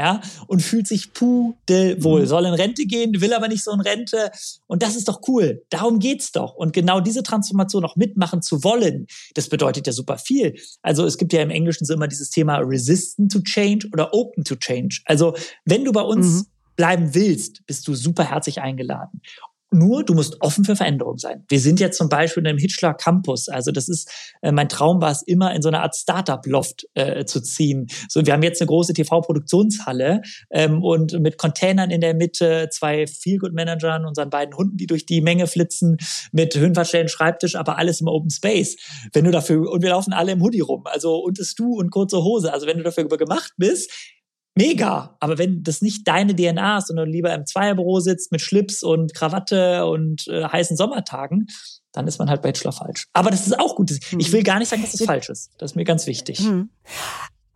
[0.00, 2.22] ja, und fühlt sich pudelwohl.
[2.22, 2.26] Mhm.
[2.26, 4.30] Soll in Rente gehen, will aber nicht so in Rente.
[4.66, 5.62] Und das ist doch cool.
[5.68, 6.54] Darum geht's doch.
[6.54, 10.56] Und genau diese Transformation auch mitmachen zu wollen, das bedeutet ja super viel.
[10.80, 14.42] Also es gibt ja im Englischen so immer dieses Thema resistant to change oder open
[14.42, 15.02] to change.
[15.04, 15.34] Also
[15.66, 19.20] wenn du bei uns mhm bleiben willst, bist du super herzlich eingeladen.
[19.72, 21.44] Nur, du musst offen für Veränderung sein.
[21.48, 23.48] Wir sind jetzt zum Beispiel in einem Hitchler Campus.
[23.48, 24.10] Also das ist,
[24.42, 27.86] äh, mein Traum war es immer, in so eine Art Startup-Loft äh, zu ziehen.
[28.08, 33.06] So, wir haben jetzt eine große TV-Produktionshalle ähm, und mit Containern in der Mitte, zwei
[33.06, 35.98] Feelgood-Managern, unseren beiden Hunden, die durch die Menge flitzen,
[36.32, 38.76] mit Höhenverstellen, Schreibtisch, aber alles im Open Space.
[39.12, 41.90] Wenn du dafür, und wir laufen alle im Hoodie rum, also und es du und
[41.90, 42.52] kurze Hose.
[42.52, 43.90] Also wenn du dafür gemacht bist,
[44.54, 45.16] mega.
[45.20, 48.82] Aber wenn das nicht deine DNA ist, sondern du lieber im Zweierbüro sitzt mit Schlips
[48.82, 51.46] und Krawatte und äh, heißen Sommertagen,
[51.92, 53.06] dann ist man halt Bachelor falsch.
[53.12, 53.90] Aber das ist auch gut.
[53.90, 54.32] Ich mhm.
[54.32, 55.50] will gar nicht sagen, dass das falsch ist.
[55.58, 56.40] Das ist mir ganz wichtig.
[56.40, 56.70] Mhm.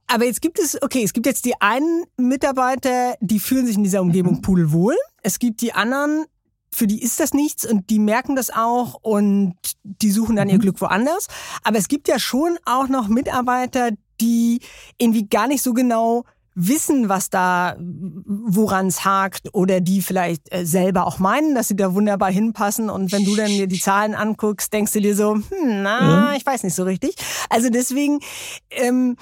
[0.06, 3.84] Aber jetzt gibt es, okay, es gibt jetzt die einen Mitarbeiter, die fühlen sich in
[3.84, 4.96] dieser Umgebung pudelwohl.
[5.22, 6.24] Es gibt die anderen,
[6.70, 10.56] für die ist das nichts und die merken das auch und die suchen dann ihr
[10.56, 10.60] mhm.
[10.60, 11.28] Glück woanders.
[11.62, 14.60] Aber es gibt ja schon auch noch Mitarbeiter, die
[14.98, 20.64] irgendwie gar nicht so genau wissen, was da, woran es hakt oder die vielleicht äh,
[20.64, 24.14] selber auch meinen, dass sie da wunderbar hinpassen und wenn du dann dir die Zahlen
[24.14, 26.36] anguckst, denkst du dir so, hm, na, mhm.
[26.36, 27.16] ich weiß nicht so richtig.
[27.50, 28.20] Also deswegen,
[28.70, 29.16] ähm,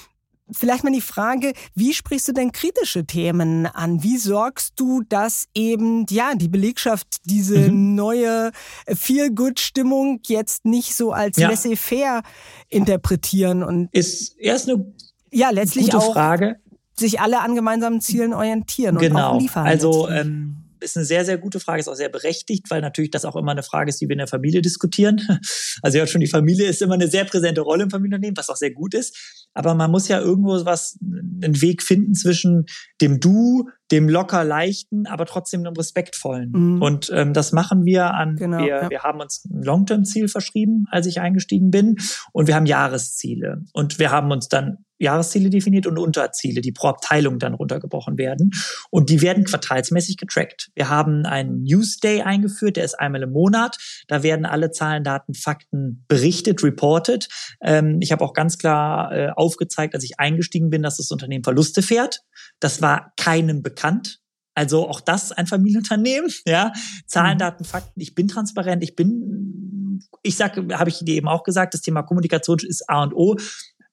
[0.55, 4.03] Vielleicht mal die Frage, wie sprichst du denn kritische Themen an?
[4.03, 7.95] Wie sorgst du, dass eben, ja, die Belegschaft diese mhm.
[7.95, 8.51] neue
[8.87, 11.49] Feel-Good-Stimmung jetzt nicht so als ja.
[11.49, 12.23] laissez-faire
[12.69, 13.89] interpretieren und.
[13.93, 14.93] Ist erst eine
[15.31, 16.62] ja, letztlich gute auch, Frage
[16.95, 19.15] sich alle an gemeinsamen Zielen orientieren genau.
[19.15, 19.41] und auch genau.
[19.41, 19.67] liefern.
[19.67, 23.25] Also ähm, ist eine sehr, sehr gute Frage, ist auch sehr berechtigt, weil natürlich das
[23.25, 25.21] auch immer eine Frage ist, die wir in der Familie diskutieren.
[25.85, 28.57] Also ja schon, die Familie ist immer eine sehr präsente Rolle im Familienunternehmen, was auch
[28.57, 29.47] sehr gut ist.
[29.55, 32.67] Aber man muss ja irgendwo was, einen Weg finden zwischen
[33.01, 36.53] dem Du, dem locker leichten, aber trotzdem dem respektvollen.
[36.53, 36.83] Mhm.
[36.83, 38.91] Und ähm, das machen wir an, genau, wir, ja.
[38.91, 41.97] wir haben uns ein Long-Term-Ziel verschrieben, als ich eingestiegen bin.
[42.33, 43.63] Und wir haben Jahresziele.
[43.73, 48.51] Und wir haben uns dann Jahresziele definiert und Unterziele, die pro Abteilung dann runtergebrochen werden.
[48.91, 50.71] Und die werden quartalsmäßig getrackt.
[50.75, 53.77] Wir haben einen Newsday eingeführt, der ist einmal im Monat.
[54.09, 57.29] Da werden alle Zahlen, Daten, Fakten berichtet, reported.
[57.63, 61.45] Ähm, ich habe auch ganz klar äh, aufgezeigt, als ich eingestiegen bin, dass das Unternehmen
[61.45, 62.21] Verluste fährt.
[62.61, 64.23] Das war keinem bekannt.
[64.55, 66.73] Also auch das ein Familienunternehmen, ja.
[67.07, 67.39] Zahlen, mhm.
[67.39, 68.01] Daten, Fakten.
[68.01, 68.83] Ich bin transparent.
[68.83, 73.03] Ich bin, ich sage, habe ich dir eben auch gesagt, das Thema Kommunikation ist A
[73.03, 73.37] und O.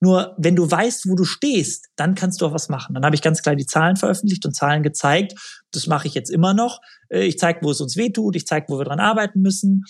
[0.01, 2.93] Nur wenn du weißt, wo du stehst, dann kannst du auch was machen.
[2.93, 5.33] Dann habe ich ganz klar die Zahlen veröffentlicht und Zahlen gezeigt.
[5.71, 6.79] Das mache ich jetzt immer noch.
[7.09, 8.35] Äh, ich zeige, wo es uns wehtut.
[8.35, 9.83] Ich zeige, wo wir dran arbeiten müssen.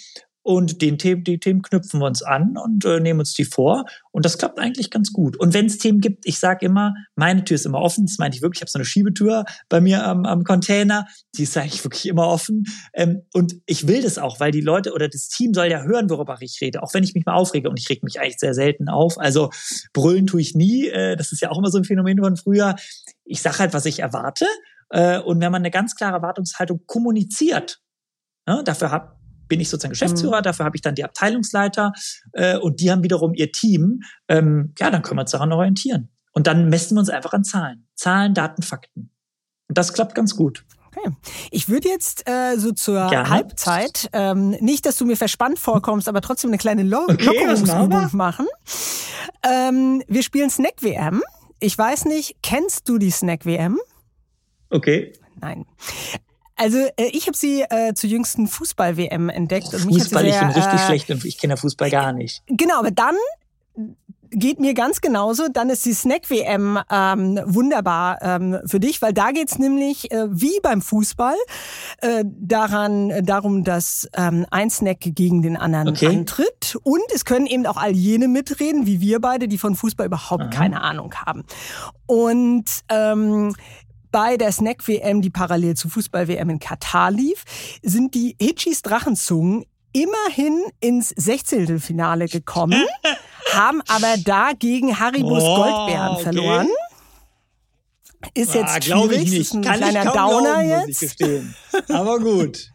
[0.50, 3.86] Und den Themen, die Themen knüpfen wir uns an und äh, nehmen uns die vor.
[4.10, 5.38] Und das klappt eigentlich ganz gut.
[5.38, 8.08] Und wenn es Themen gibt, ich sage immer, meine Tür ist immer offen.
[8.08, 8.58] Das meine ich wirklich.
[8.58, 11.06] Ich habe so eine Schiebetür bei mir am, am Container.
[11.36, 12.64] Die ist eigentlich wirklich immer offen.
[12.96, 16.10] Ähm, und ich will das auch, weil die Leute oder das Team soll ja hören,
[16.10, 16.82] worüber ich rede.
[16.82, 17.70] Auch wenn ich mich mal aufrege.
[17.70, 19.20] Und ich reg mich eigentlich sehr selten auf.
[19.20, 19.52] Also
[19.94, 20.88] brüllen tue ich nie.
[20.88, 22.76] Äh, das ist ja auch immer so ein Phänomen von früher.
[23.24, 24.48] Ich sage halt, was ich erwarte.
[24.90, 27.84] Äh, und wenn man eine ganz klare Erwartungshaltung kommuniziert,
[28.48, 29.19] ne, dafür hat
[29.50, 30.44] bin ich sozusagen Geschäftsführer, mhm.
[30.44, 31.92] dafür habe ich dann die Abteilungsleiter
[32.34, 34.02] äh, und die haben wiederum ihr Team.
[34.28, 36.10] Ähm, ja, dann können wir uns daran orientieren.
[36.32, 37.88] Und dann messen wir uns einfach an Zahlen.
[37.96, 39.12] Zahlen, Daten, Fakten.
[39.68, 40.64] Und das klappt ganz gut.
[40.88, 41.12] Okay.
[41.52, 43.30] Ich würde jetzt äh, so zur Gerne.
[43.30, 48.10] Halbzeit, ähm, nicht, dass du mir verspannt vorkommst, aber trotzdem eine kleine Lo okay, Lockerungsübung
[48.14, 48.48] machen.
[49.44, 51.22] Ähm, wir spielen Snack WM.
[51.60, 53.80] Ich weiß nicht, kennst du die Snack WM?
[54.70, 55.14] Okay.
[55.40, 55.66] Nein.
[56.60, 59.74] Also äh, ich habe sie äh, zur jüngsten Fußball-WM entdeckt.
[59.74, 62.44] Und Fußball, sehr, ich bin richtig äh, schlecht und ich kenne Fußball gar nicht.
[62.48, 63.16] Genau, aber dann
[64.32, 65.48] geht mir ganz genauso.
[65.48, 70.60] Dann ist die Snack-WM ähm, wunderbar ähm, für dich, weil da geht's nämlich äh, wie
[70.62, 71.36] beim Fußball
[72.02, 76.08] äh, daran äh, darum, dass ähm, ein Snack gegen den anderen okay.
[76.08, 76.78] antritt.
[76.84, 80.44] Und es können eben auch all jene mitreden, wie wir beide, die von Fußball überhaupt
[80.44, 80.50] Aha.
[80.50, 81.46] keine Ahnung haben.
[82.06, 83.56] Und ähm,
[84.12, 87.44] bei der Snack-WM, die parallel zur Fußball-WM in Katar lief,
[87.82, 92.84] sind die Hitchis Drachenzungen immerhin ins Sechzehntelfinale gekommen,
[93.54, 96.24] haben aber da gegen Haribus oh, Goldbeeren okay.
[96.24, 96.68] verloren.
[98.34, 99.42] Ist jetzt ah, schwierig, ich nicht.
[99.42, 101.24] ist ein Kann kleiner Downer glauben, jetzt.
[101.90, 102.70] Aber gut.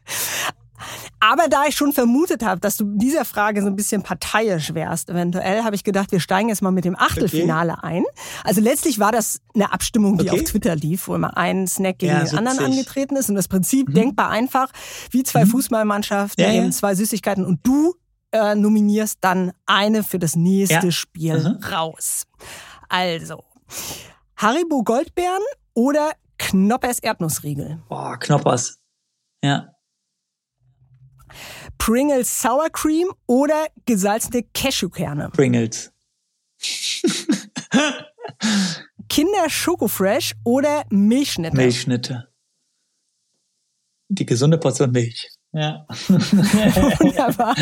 [1.20, 5.10] Aber da ich schon vermutet habe, dass du dieser Frage so ein bisschen parteiisch wärst,
[5.10, 7.86] eventuell, habe ich gedacht, wir steigen jetzt mal mit dem Achtelfinale okay.
[7.86, 8.04] ein.
[8.44, 10.40] Also letztlich war das eine Abstimmung, die okay.
[10.40, 13.28] auf Twitter lief, wo immer ein Snack gegen ja, den anderen angetreten ist.
[13.28, 13.94] Und das Prinzip mhm.
[13.94, 14.70] denkbar einfach,
[15.10, 15.50] wie zwei mhm.
[15.50, 16.70] Fußballmannschaften, ja, ja.
[16.70, 17.94] zwei Süßigkeiten und du
[18.32, 21.64] äh, nominierst dann eine für das nächste Spiel mhm.
[21.64, 22.24] raus.
[22.88, 23.44] Also,
[24.36, 25.42] Haribo Goldbeeren
[25.74, 27.80] oder Knoppers Erdnussriegel?
[27.88, 28.78] Boah, Knoppers.
[29.42, 29.73] Ja.
[31.78, 35.30] Pringles Sour Cream oder gesalzene Cashewkerne?
[35.30, 35.92] Pringles.
[39.08, 41.56] Kinder Schokofresh oder Milchschnitte?
[41.56, 42.28] Milchschnitte.
[44.08, 45.28] Die gesunde Portion Milch.
[45.52, 45.86] Ja.
[46.08, 47.54] Wunderbar.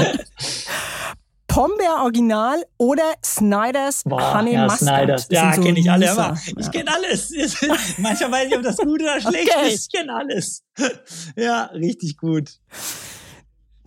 [1.46, 5.20] Pombeer Original oder Snyder's Boah, Honey ja, Mustard.
[5.20, 5.26] Snyders.
[5.30, 6.10] Ja, so kenne ich alle.
[6.10, 7.30] Aber ich kenne alles.
[7.98, 9.68] Manchmal weiß ich, ob das gut oder schlecht okay.
[9.74, 9.92] ist.
[9.92, 10.62] Ich kenne alles.
[11.36, 12.58] Ja, richtig gut.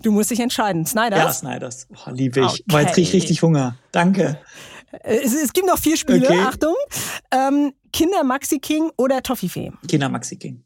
[0.06, 0.86] Du musst dich entscheiden.
[0.86, 1.18] Snyders?
[1.18, 1.88] Ja, Snyders.
[1.90, 2.46] Oh, liebe ich.
[2.46, 2.64] Okay.
[2.68, 3.76] Weil jetzt kriege ich richtig Hunger.
[3.92, 4.40] Danke.
[5.02, 6.24] Es, es, gibt noch vier Spiele.
[6.24, 6.42] Okay.
[6.42, 6.76] Achtung.
[7.32, 9.72] Ähm, Kinder Maxi King oder Toffifee?
[9.88, 10.64] Kinder Maxi King.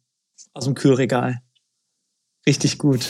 [0.54, 1.40] Aus dem Kühlregal.
[2.46, 3.08] Richtig gut.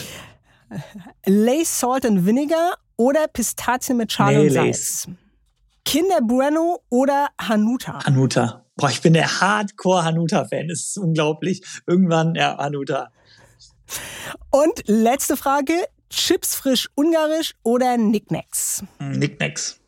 [1.26, 5.06] Lace Salt and Vinegar oder Pistazien mit Schale nee, und Salz?
[5.08, 5.16] Lace.
[5.84, 8.04] Kinder Bueno oder Hanuta?
[8.04, 8.66] Hanuta.
[8.76, 10.68] Boah, ich bin der Hardcore Hanuta-Fan.
[10.68, 11.62] Das ist unglaublich.
[11.88, 13.10] Irgendwann, ja, Hanuta.
[14.52, 15.74] Und letzte Frage.
[16.10, 18.82] Chips frisch ungarisch oder Nicknacks?
[18.98, 19.80] Nicknacks.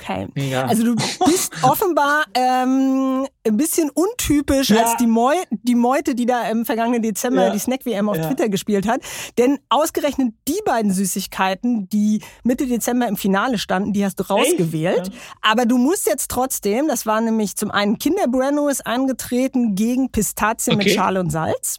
[0.00, 0.28] Okay.
[0.34, 0.64] Mega.
[0.64, 4.82] Also du bist offenbar ähm, ein bisschen untypisch ja.
[4.82, 7.50] als die, Meu die Meute, die da im vergangenen Dezember ja.
[7.50, 8.26] die Snack-WM auf ja.
[8.26, 9.02] Twitter gespielt hat.
[9.36, 15.10] Denn ausgerechnet die beiden Süßigkeiten, die Mitte Dezember im Finale standen, die hast du rausgewählt.
[15.42, 20.10] Aber du musst jetzt trotzdem, das war nämlich zum einen Kinder Bueno ist angetreten gegen
[20.10, 20.84] Pistazien okay.
[20.84, 21.76] mit Schale und Salz.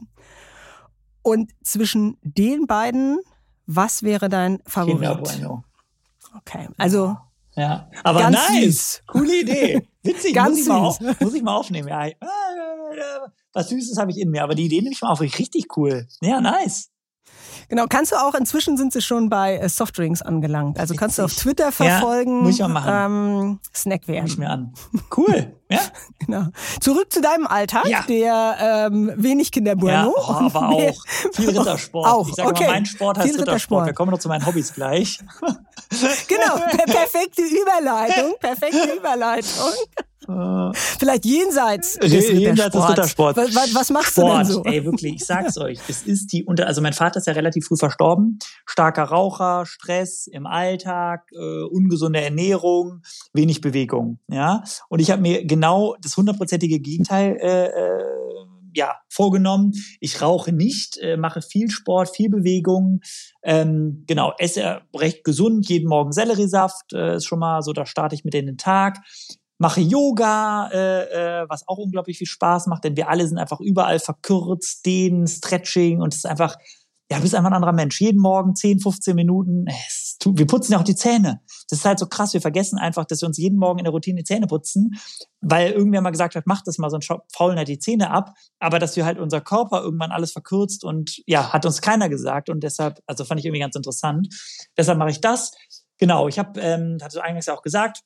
[1.24, 3.20] Und zwischen den beiden
[3.66, 5.00] was wäre dein Favorit?
[5.00, 5.64] Kinder Bueno.
[6.38, 7.18] Okay, also.
[7.56, 8.64] Ja, aber nice.
[8.64, 9.04] Süß.
[9.08, 9.88] Coole Idee.
[10.04, 11.90] Witzig, ganz muss, ich Mal auf, muss ich mal aufnehmen.
[11.90, 12.08] Ja,
[13.54, 15.22] was Süßes habe ich in mir, aber die Idee nehme ich mal auf.
[15.22, 16.08] Richtig cool.
[16.22, 16.90] Ja, nice.
[17.72, 20.78] Genau, kannst du auch, inzwischen sind sie schon bei äh, Softdrinks angelangt.
[20.78, 22.40] Also kannst du auf Twitter verfolgen.
[22.40, 22.92] Ja, muss ich auch machen.
[22.94, 24.28] Ähm, Snack werden.
[24.28, 24.74] Ich mir an.
[25.16, 25.80] Cool, ja.
[26.20, 26.48] genau.
[26.82, 28.04] Zurück zu deinem Alltag, ja.
[28.10, 29.94] der ähm, wenig Kinderbueno.
[29.94, 30.94] Ja, oh, aber auch
[31.32, 32.08] viel Rittersport.
[32.08, 32.66] Auch, ich sage okay.
[32.66, 33.48] mal, mein Sport heißt Rittersport.
[33.48, 33.86] Rittersport.
[33.86, 35.20] Wir kommen noch zu meinen Hobbys gleich.
[36.28, 39.72] genau, per perfekte Überleitung, perfekte Überleitung.
[40.26, 43.38] Vielleicht jenseits des jenseits des Rittersports.
[43.38, 44.64] Was, was machst Sport, du denn so?
[44.64, 47.66] Ey, wirklich, ich sag's euch, es ist die unter, also mein Vater ist ja relativ
[47.66, 53.02] früh verstorben, starker Raucher, Stress im Alltag, äh, ungesunde Ernährung,
[53.34, 54.64] wenig Bewegung, ja.
[54.90, 58.04] Und ich habe mir genau das hundertprozentige Gegenteil äh, äh,
[58.74, 59.74] ja, vorgenommen.
[60.00, 63.02] Ich rauche nicht, äh, mache viel Sport, viel Bewegung.
[63.44, 68.16] Ähm, genau, esse recht gesund, jeden Morgen Selleriesaft, äh, ist schon mal so, da starte
[68.16, 69.00] ich mit in den Tag.
[69.62, 73.60] Mache Yoga, äh, äh, was auch unglaublich viel Spaß macht, denn wir alle sind einfach
[73.60, 76.58] überall verkürzt, dehnen, Stretching und es ist einfach
[77.12, 78.00] ja, du bist einfach ein anderer Mensch.
[78.00, 79.66] Jeden Morgen 10, 15 Minuten.
[80.18, 81.42] Tut, wir putzen ja auch die Zähne.
[81.70, 82.34] Das ist halt so krass.
[82.34, 84.94] Wir vergessen einfach, dass wir uns jeden Morgen in der Routine die Zähne putzen,
[85.42, 88.34] weil irgendwer mal gesagt hat, mach das mal, sonst faulen halt die Zähne ab.
[88.60, 92.50] Aber dass wir halt unser Körper irgendwann alles verkürzt und ja, hat uns keiner gesagt.
[92.50, 94.30] Und deshalb, also fand ich irgendwie ganz interessant.
[94.78, 95.52] Deshalb mache ich das.
[95.98, 98.04] Genau, ich habe, ähm, hatte eingangs auch gesagt,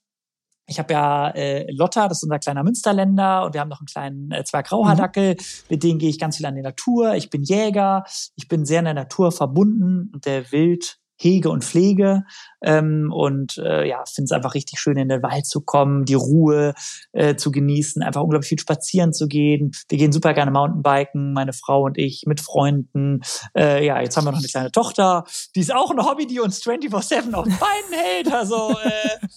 [0.67, 3.87] ich habe ja äh, Lotta, das ist unser kleiner Münsterländer und wir haben noch einen
[3.87, 5.43] kleinen äh, zwei Grauhaardackel, mhm.
[5.69, 7.13] mit denen gehe ich ganz viel an die Natur.
[7.15, 8.03] Ich bin Jäger,
[8.35, 12.23] ich bin sehr in der Natur verbunden und der Wild Hege und Pflege
[12.61, 16.13] ähm, und äh, ja, finde es einfach richtig schön, in den Wald zu kommen, die
[16.13, 16.73] Ruhe
[17.13, 19.71] äh, zu genießen, einfach unglaublich viel spazieren zu gehen.
[19.87, 23.21] Wir gehen super gerne Mountainbiken, meine Frau und ich mit Freunden.
[23.57, 25.23] Äh, ja, jetzt haben wir noch eine kleine Tochter,
[25.55, 28.33] die ist auch ein Hobby, die uns 24/7 auf den Beinen hält.
[28.33, 29.27] Also äh,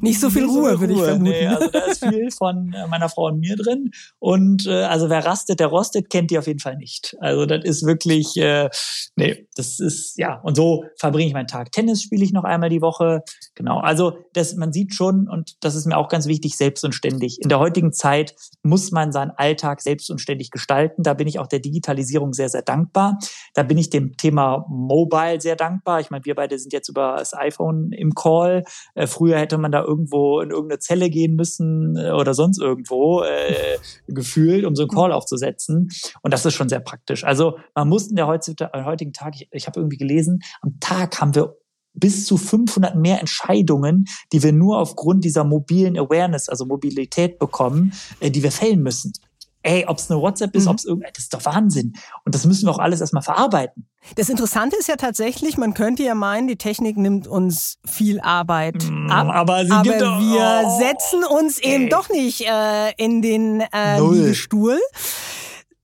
[0.00, 1.22] nicht so viel Nicht Ruhe, so würde ich vermuten.
[1.22, 3.90] Nee, also da ist viel von äh, meiner Frau und mir drin.
[4.18, 7.16] Und äh, also wer rastet, der rostet, kennt die auf jeden Fall nicht.
[7.20, 8.68] Also das ist wirklich, äh,
[9.16, 11.72] nee, das ist, ja, und so verbringe ich meinen Tag.
[11.72, 13.22] Tennis spiele ich noch einmal die Woche.
[13.54, 13.78] Genau.
[13.78, 17.40] Also das, man sieht schon, und das ist mir auch ganz wichtig, selbst und ständig.
[17.40, 21.02] In der heutigen Zeit muss man seinen Alltag selbst und ständig gestalten.
[21.02, 23.18] Da bin ich auch der Digitalisierung sehr, sehr dankbar.
[23.54, 26.00] Da bin ich dem Thema Mobile sehr dankbar.
[26.00, 28.64] Ich meine, wir beide sind jetzt über das iPhone im Call.
[28.94, 32.60] Äh, früher hätte man man da irgendwo in irgendeine Zelle gehen müssen äh, oder sonst
[32.60, 35.88] irgendwo äh, gefühlt, um so einen Call aufzusetzen.
[36.22, 37.24] Und das ist schon sehr praktisch.
[37.24, 41.34] Also man muss in der heutigen Tag, ich, ich habe irgendwie gelesen, am Tag haben
[41.34, 41.56] wir
[41.94, 47.92] bis zu 500 mehr Entscheidungen, die wir nur aufgrund dieser mobilen Awareness, also Mobilität bekommen,
[48.20, 49.12] äh, die wir fällen müssen
[49.66, 50.70] ey, ob es eine WhatsApp ist, mhm.
[50.70, 51.92] ob es irgendwas, das ist doch Wahnsinn.
[52.24, 53.88] Und das müssen wir auch alles erstmal verarbeiten.
[54.14, 58.88] Das Interessante ist ja tatsächlich, man könnte ja meinen, die Technik nimmt uns viel Arbeit
[58.88, 59.28] mm, ab.
[59.28, 61.74] Aber, sie aber doch, wir oh, setzen uns ey.
[61.74, 64.78] eben doch nicht äh, in den äh, Liegestuhl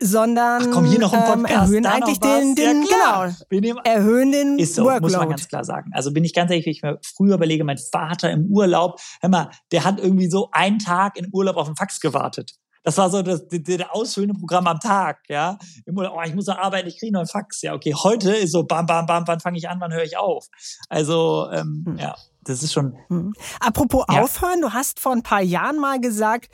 [0.04, 4.32] sondern Ach, komm, hier noch ein ähm, Podcast, erhöhen eigentlich den, den ja, genau, erhöhen
[4.32, 5.02] den ist so, Workload.
[5.04, 5.92] muss man ganz klar sagen.
[5.94, 9.30] Also bin ich ganz ehrlich, wenn ich mir früher überlege, mein Vater im Urlaub, hör
[9.30, 12.56] mal, der hat irgendwie so einen Tag in Urlaub auf den Fax gewartet.
[12.82, 15.58] Das war so das, das, das ausfüllende Programm am Tag, ja.
[15.86, 17.62] Oh, ich muss noch arbeiten, ich kriege noch einen Fax.
[17.62, 20.16] Ja, okay, heute ist so bam, bam, bam, wann fange ich an, wann höre ich
[20.16, 20.48] auf?
[20.88, 21.98] Also, ähm, hm.
[21.98, 22.96] ja, das ist schon.
[23.08, 23.32] Hm.
[23.60, 24.22] Apropos ja.
[24.22, 26.50] aufhören, du hast vor ein paar Jahren mal gesagt,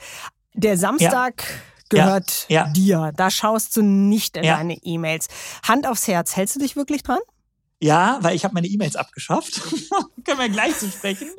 [0.53, 1.43] der Samstag.
[1.47, 1.55] Ja
[1.89, 2.71] gehört ja, ja.
[2.71, 3.11] dir.
[3.15, 4.57] Da schaust du nicht in ja.
[4.57, 5.27] deine E-Mails.
[5.67, 7.19] Hand aufs Herz, hältst du dich wirklich dran?
[7.81, 9.61] Ja, weil ich habe meine E-Mails abgeschafft.
[10.25, 11.29] Können wir gleich zu sprechen.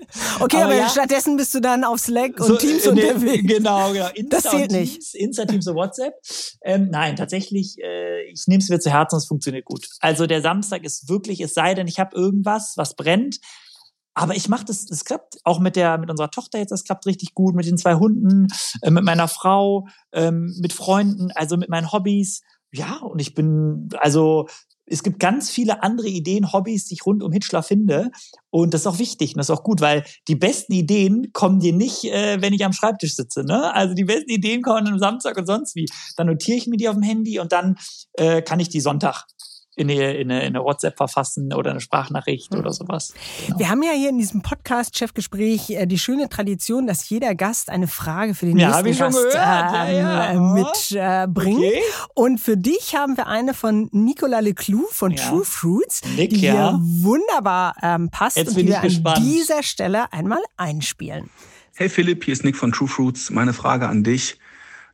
[0.40, 3.46] Okay, aber, aber ja, stattdessen bist du dann auf Slack und so, Teams ne, unterwegs.
[3.46, 4.09] Genau, genau.
[4.14, 4.94] Insta das zählt nicht.
[4.94, 6.14] Teams, Insta, Teams und WhatsApp.
[6.62, 9.87] Ähm, nein, tatsächlich, äh, ich nehme es mir zu Herzen, es funktioniert gut.
[10.00, 13.38] Also der Samstag ist wirklich, es sei denn, ich habe irgendwas, was brennt.
[14.14, 17.07] Aber ich mache das, es klappt auch mit der, mit unserer Tochter jetzt, das klappt
[17.07, 18.48] richtig gut, mit den zwei Hunden,
[18.81, 22.40] äh, mit meiner Frau, ähm, mit Freunden, also mit meinen Hobbys.
[22.72, 24.48] Ja, und ich bin, also
[24.90, 28.11] es gibt ganz viele andere Ideen, Hobbys, die ich rund um Hitchler finde.
[28.50, 31.61] Und das ist auch wichtig und das ist auch gut, weil die besten Ideen kommen
[31.61, 33.44] dir nicht, äh, wenn ich am Schreibtisch sitze.
[33.44, 33.72] Ne?
[33.72, 35.87] Also die besten Ideen kommen am Samstag und sonst wie.
[36.16, 37.76] Dann notiere ich mir die auf dem Handy und dann
[38.14, 39.26] äh, kann ich die Sonntag
[39.76, 42.61] in eine, in eine, in eine WhatsApp verfassen oder eine Sprachnachricht mhm.
[42.61, 43.14] oder sowas.
[43.46, 43.59] Genau.
[43.59, 47.70] Wir haben ja hier in diesem Podcast Chefgespräch äh, die schöne Tradition, dass jeder Gast
[47.70, 50.40] eine Frage für den ja, nächsten Gast äh, ja, ja.
[50.40, 50.92] mitbringt.
[50.92, 51.26] Äh,
[51.62, 51.83] okay.
[52.14, 56.78] Und für dich haben wir eine von Nicolas Leclou von True Fruits, Nick, die hier
[56.80, 59.18] wunderbar ähm, passt Jetzt und die wir gespannt.
[59.18, 61.30] an dieser Stelle einmal einspielen.
[61.76, 63.30] Hey Philipp, hier ist Nick von True Fruits.
[63.30, 64.38] Meine Frage an dich.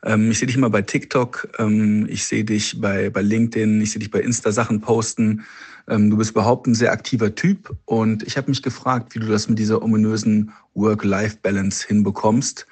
[0.06, 3.90] Ähm, ich sehe dich immer bei TikTok, ähm, ich sehe dich bei, bei LinkedIn, ich
[3.90, 5.44] sehe dich bei Insta Sachen posten.
[5.88, 9.26] Ähm, du bist überhaupt ein sehr aktiver Typ und ich habe mich gefragt, wie du
[9.26, 12.66] das mit dieser ominösen Work-Life-Balance hinbekommst.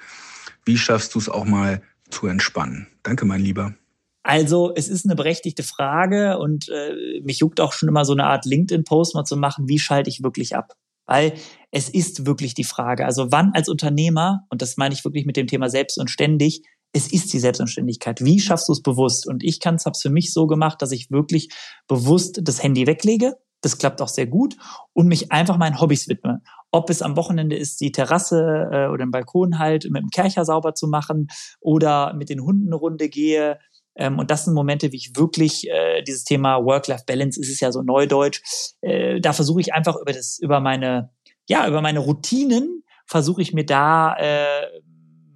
[0.63, 2.87] Wie schaffst du es auch mal zu entspannen?
[3.03, 3.73] Danke, mein Lieber.
[4.23, 8.23] Also es ist eine berechtigte Frage und äh, mich juckt auch schon immer so eine
[8.23, 10.73] Art LinkedIn-Post mal zu machen, wie schalte ich wirklich ab?
[11.05, 11.33] Weil
[11.69, 15.37] es ist wirklich die Frage, also wann als Unternehmer, und das meine ich wirklich mit
[15.37, 16.63] dem Thema selbst und ständig,
[16.95, 18.23] es ist die Selbstständigkeit.
[18.23, 19.27] Wie schaffst du es bewusst?
[19.27, 21.49] Und ich kann es für mich so gemacht, dass ich wirklich
[21.89, 24.55] bewusst das Handy weglege, Das klappt auch sehr gut
[24.93, 26.41] und mich einfach meinen Hobbys widme.
[26.71, 30.45] Ob es am Wochenende ist, die Terrasse äh, oder den Balkon halt mit dem Kercher
[30.45, 31.27] sauber zu machen
[31.59, 33.59] oder mit den Hunden eine Runde gehe.
[33.97, 37.73] Ähm, und das sind Momente, wie ich wirklich äh, dieses Thema Work-Life-Balance ist es ja
[37.73, 38.41] so neudeutsch.
[38.79, 41.09] Äh, da versuche ich einfach über das, über meine,
[41.49, 44.67] ja, über meine Routinen versuche ich mir da äh,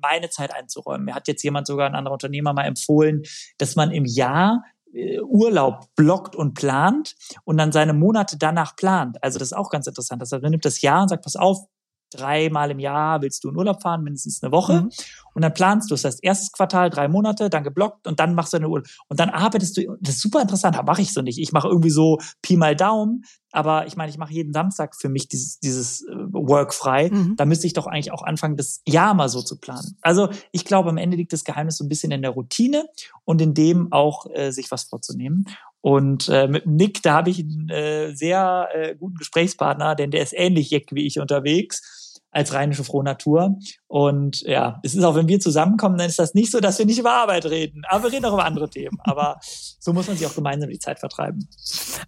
[0.02, 1.06] meine Zeit einzuräumen.
[1.06, 3.24] Mir hat jetzt jemand sogar ein anderer Unternehmer mal empfohlen,
[3.58, 9.24] dass man im Jahr äh, Urlaub blockt und plant und dann seine Monate danach plant.
[9.24, 10.22] Also das ist auch ganz interessant.
[10.22, 11.68] Das heißt, man nimmt das Jahr und sagt, pass auf,
[12.12, 14.82] dreimal im Jahr willst du in Urlaub fahren, mindestens eine Woche.
[14.82, 14.90] Mhm.
[15.34, 18.54] Und dann planst du, das heißt, erstes Quartal, drei Monate, dann geblockt und dann machst
[18.54, 18.88] du eine Urlaub.
[19.08, 21.40] Und dann arbeitest du, das ist super interessant, da mache ich so nicht.
[21.40, 25.10] Ich mache irgendwie so Pi mal Daumen, aber ich meine, ich mache jeden Samstag für
[25.10, 27.10] mich dieses, dieses äh, Work frei.
[27.10, 27.36] Mhm.
[27.36, 29.98] Da müsste ich doch eigentlich auch anfangen, das Jahr mal so zu planen.
[30.02, 32.88] Also ich glaube, am Ende liegt das Geheimnis so ein bisschen in der Routine
[33.26, 35.46] und in dem auch äh, sich was vorzunehmen.
[35.82, 40.22] Und äh, mit Nick, da habe ich einen äh, sehr äh, guten Gesprächspartner, denn der
[40.22, 41.99] ist ähnlich jeck wie ich unterwegs
[42.32, 43.58] als rheinische Frohnatur.
[43.88, 46.86] Und ja, es ist auch, wenn wir zusammenkommen, dann ist das nicht so, dass wir
[46.86, 47.82] nicht über Arbeit reden.
[47.90, 48.98] Aber wir reden auch über andere Themen.
[49.04, 51.48] Aber so muss man sich auch gemeinsam die Zeit vertreiben.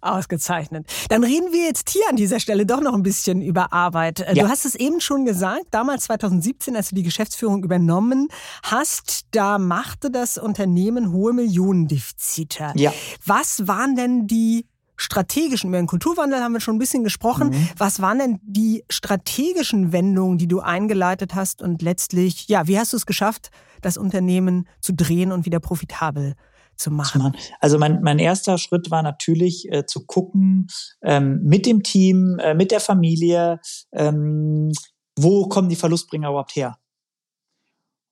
[0.00, 0.86] Ausgezeichnet.
[1.08, 4.20] Dann reden wir jetzt hier an dieser Stelle doch noch ein bisschen über Arbeit.
[4.20, 4.44] Äh, ja.
[4.44, 8.28] Du hast es eben schon gesagt, damals 2017, als du die Geschäftsführung übernommen
[8.62, 12.72] hast, da machte das Unternehmen hohe Millionendefizite.
[12.76, 12.92] Ja.
[13.24, 14.66] Was waren denn die
[15.02, 17.50] strategischen, über den Kulturwandel haben wir schon ein bisschen gesprochen.
[17.50, 17.68] Mhm.
[17.76, 22.92] Was waren denn die strategischen Wendungen, die du eingeleitet hast und letztlich, ja, wie hast
[22.92, 23.50] du es geschafft,
[23.80, 26.34] das Unternehmen zu drehen und wieder profitabel
[26.76, 27.36] zu machen?
[27.60, 30.68] Also mein, mein erster Schritt war natürlich äh, zu gucken
[31.02, 33.60] ähm, mit dem Team, äh, mit der Familie,
[33.92, 34.70] ähm,
[35.18, 36.76] wo kommen die Verlustbringer überhaupt her?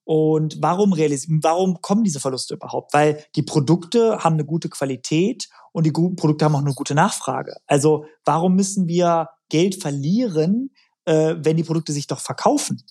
[0.04, 2.92] Und warum realisieren, warum kommen diese Verluste überhaupt?
[2.92, 7.56] Weil die Produkte haben eine gute Qualität und die Produkte haben auch eine gute Nachfrage.
[7.66, 10.70] Also warum müssen wir Geld verlieren,
[11.04, 12.82] äh, wenn die Produkte sich doch verkaufen?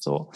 [0.00, 0.30] So.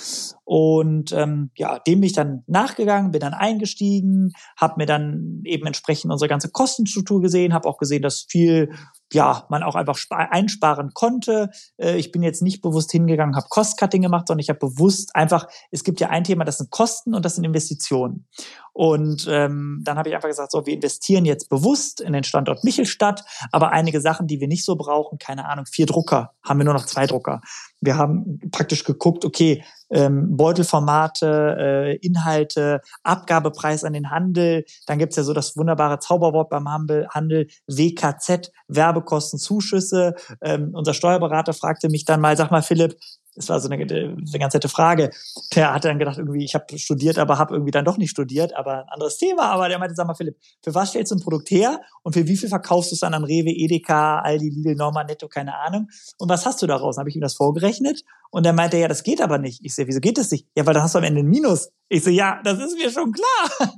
[0.44, 5.66] Und ähm, ja, dem bin ich dann nachgegangen, bin dann eingestiegen, habe mir dann eben
[5.66, 8.72] entsprechend unsere ganze Kostenstruktur gesehen, habe auch gesehen, dass viel
[9.14, 11.50] ja, man auch einfach einsparen konnte.
[11.76, 15.46] Äh, ich bin jetzt nicht bewusst hingegangen, habe Cost-Cutting gemacht, sondern ich habe bewusst einfach,
[15.70, 18.26] es gibt ja ein Thema, das sind Kosten und das sind Investitionen.
[18.72, 22.64] Und ähm, dann habe ich einfach gesagt, so, wir investieren jetzt bewusst in den Standort
[22.64, 26.64] Michelstadt, aber einige Sachen, die wir nicht so brauchen, keine Ahnung, vier Drucker, haben wir
[26.64, 27.42] nur noch zwei Drucker.
[27.80, 29.62] Wir haben praktisch geguckt, okay,
[29.92, 34.64] ähm, Beutelformate, äh, Inhalte, Abgabepreis an den Handel.
[34.86, 40.14] Dann gibt's ja so das wunderbare Zauberwort beim Handel, WKZ, Werbekostenzuschüsse.
[40.40, 42.96] Ähm, unser Steuerberater fragte mich dann mal, sag mal Philipp,
[43.34, 45.10] das war so eine, eine ganz nette Frage.
[45.54, 48.54] Der hatte dann gedacht, irgendwie, ich habe studiert, aber habe irgendwie dann doch nicht studiert,
[48.54, 49.50] aber ein anderes Thema.
[49.50, 52.26] Aber der meinte, sag mal, Philipp, für was stellst du ein Produkt her und für
[52.26, 55.88] wie viel verkaufst du es dann an Rewe, Edeka, Aldi, Lidl, Norma, Netto, keine Ahnung.
[56.18, 56.98] Und was hast du daraus?
[56.98, 59.64] Habe ich ihm das vorgerechnet und er meinte, ja, das geht aber nicht.
[59.64, 60.46] Ich sehe, wieso geht das nicht?
[60.56, 61.70] Ja, weil dann hast du am Ende ein Minus.
[61.88, 63.68] Ich so, ja, das ist mir schon klar.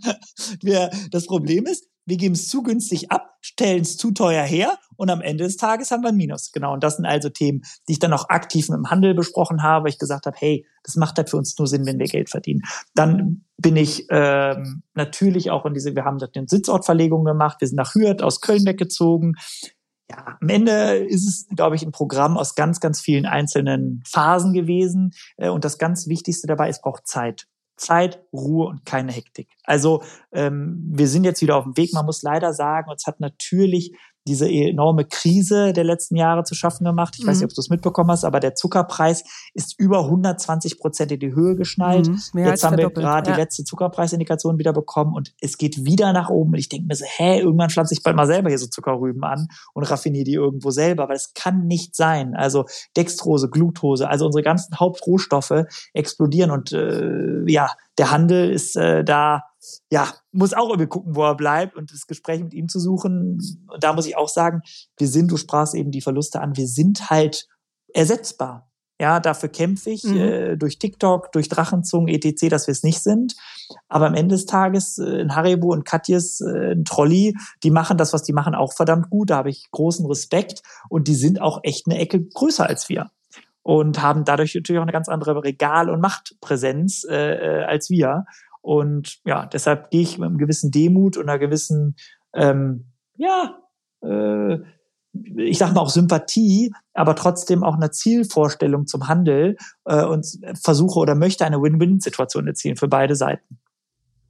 [1.10, 5.10] das Problem ist, wir geben es zu günstig ab, stellen es zu teuer her und
[5.10, 6.52] am Ende des Tages haben wir ein Minus.
[6.52, 6.74] Genau.
[6.74, 9.84] Und das sind also Themen, die ich dann auch aktiv mit dem Handel besprochen habe,
[9.84, 12.30] weil ich gesagt habe, hey, das macht halt für uns nur Sinn, wenn wir Geld
[12.30, 12.62] verdienen.
[12.94, 17.68] Dann bin ich ähm, natürlich auch in diese, wir haben dort eine Sitzortverlegung gemacht, wir
[17.68, 19.34] sind nach Hürth aus Köln weggezogen.
[20.10, 24.52] Ja, am Ende ist es, glaube ich, ein Programm aus ganz, ganz vielen einzelnen Phasen
[24.52, 25.12] gewesen.
[25.36, 27.46] Äh, und das ganz Wichtigste dabei ist, braucht Zeit.
[27.76, 29.48] Zeit, Ruhe und keine Hektik.
[29.64, 30.02] Also
[30.32, 31.92] ähm, wir sind jetzt wieder auf dem Weg.
[31.92, 33.92] Man muss leider sagen, uns hat natürlich
[34.26, 37.14] diese enorme Krise der letzten Jahre zu schaffen gemacht.
[37.18, 37.28] Ich mhm.
[37.28, 41.20] weiß nicht, ob du es mitbekommen hast, aber der Zuckerpreis ist über 120 Prozent in
[41.20, 42.08] die Höhe geschnallt.
[42.08, 43.36] Mhm, Jetzt haben wir gerade ja.
[43.36, 46.52] die letzte Zuckerpreisindikation wieder bekommen und es geht wieder nach oben.
[46.52, 49.22] Und ich denke mir so, hä, irgendwann pflanze ich bald mal selber hier so Zuckerrüben
[49.24, 52.34] an und raffiniere die irgendwo selber, weil es kann nicht sein.
[52.34, 52.64] Also
[52.96, 59.44] Dextrose, Glucose, also unsere ganzen Hauptrohstoffe explodieren und äh, ja, der Handel ist äh, da,
[59.90, 63.38] ja, muss auch irgendwie gucken, wo er bleibt und das Gespräch mit ihm zu suchen.
[63.68, 64.62] Und da muss ich auch sagen,
[64.98, 67.46] wir sind, du sprachst eben die Verluste an, wir sind halt
[67.92, 68.70] ersetzbar.
[69.00, 70.16] Ja, dafür kämpfe ich mhm.
[70.16, 73.34] äh, durch TikTok, durch Drachenzungen, etc., dass wir es nicht sind.
[73.88, 77.34] Aber am Ende des Tages, äh, in Haribo und Katjes, äh, ein Trolli,
[77.64, 79.30] die machen das, was die machen, auch verdammt gut.
[79.30, 80.62] Da habe ich großen Respekt.
[80.88, 83.10] Und die sind auch echt eine Ecke größer als wir
[83.64, 88.26] und haben dadurch natürlich auch eine ganz andere Regal- und Machtpräsenz äh, äh, als wir.
[88.64, 91.96] Und ja, deshalb gehe ich mit einem gewissen Demut und einer gewissen,
[92.32, 93.58] ähm, ja,
[94.02, 94.56] äh,
[95.36, 100.98] ich sag mal auch Sympathie, aber trotzdem auch einer Zielvorstellung zum Handel äh, und versuche
[100.98, 103.60] oder möchte eine Win-Win-Situation erzielen für beide Seiten.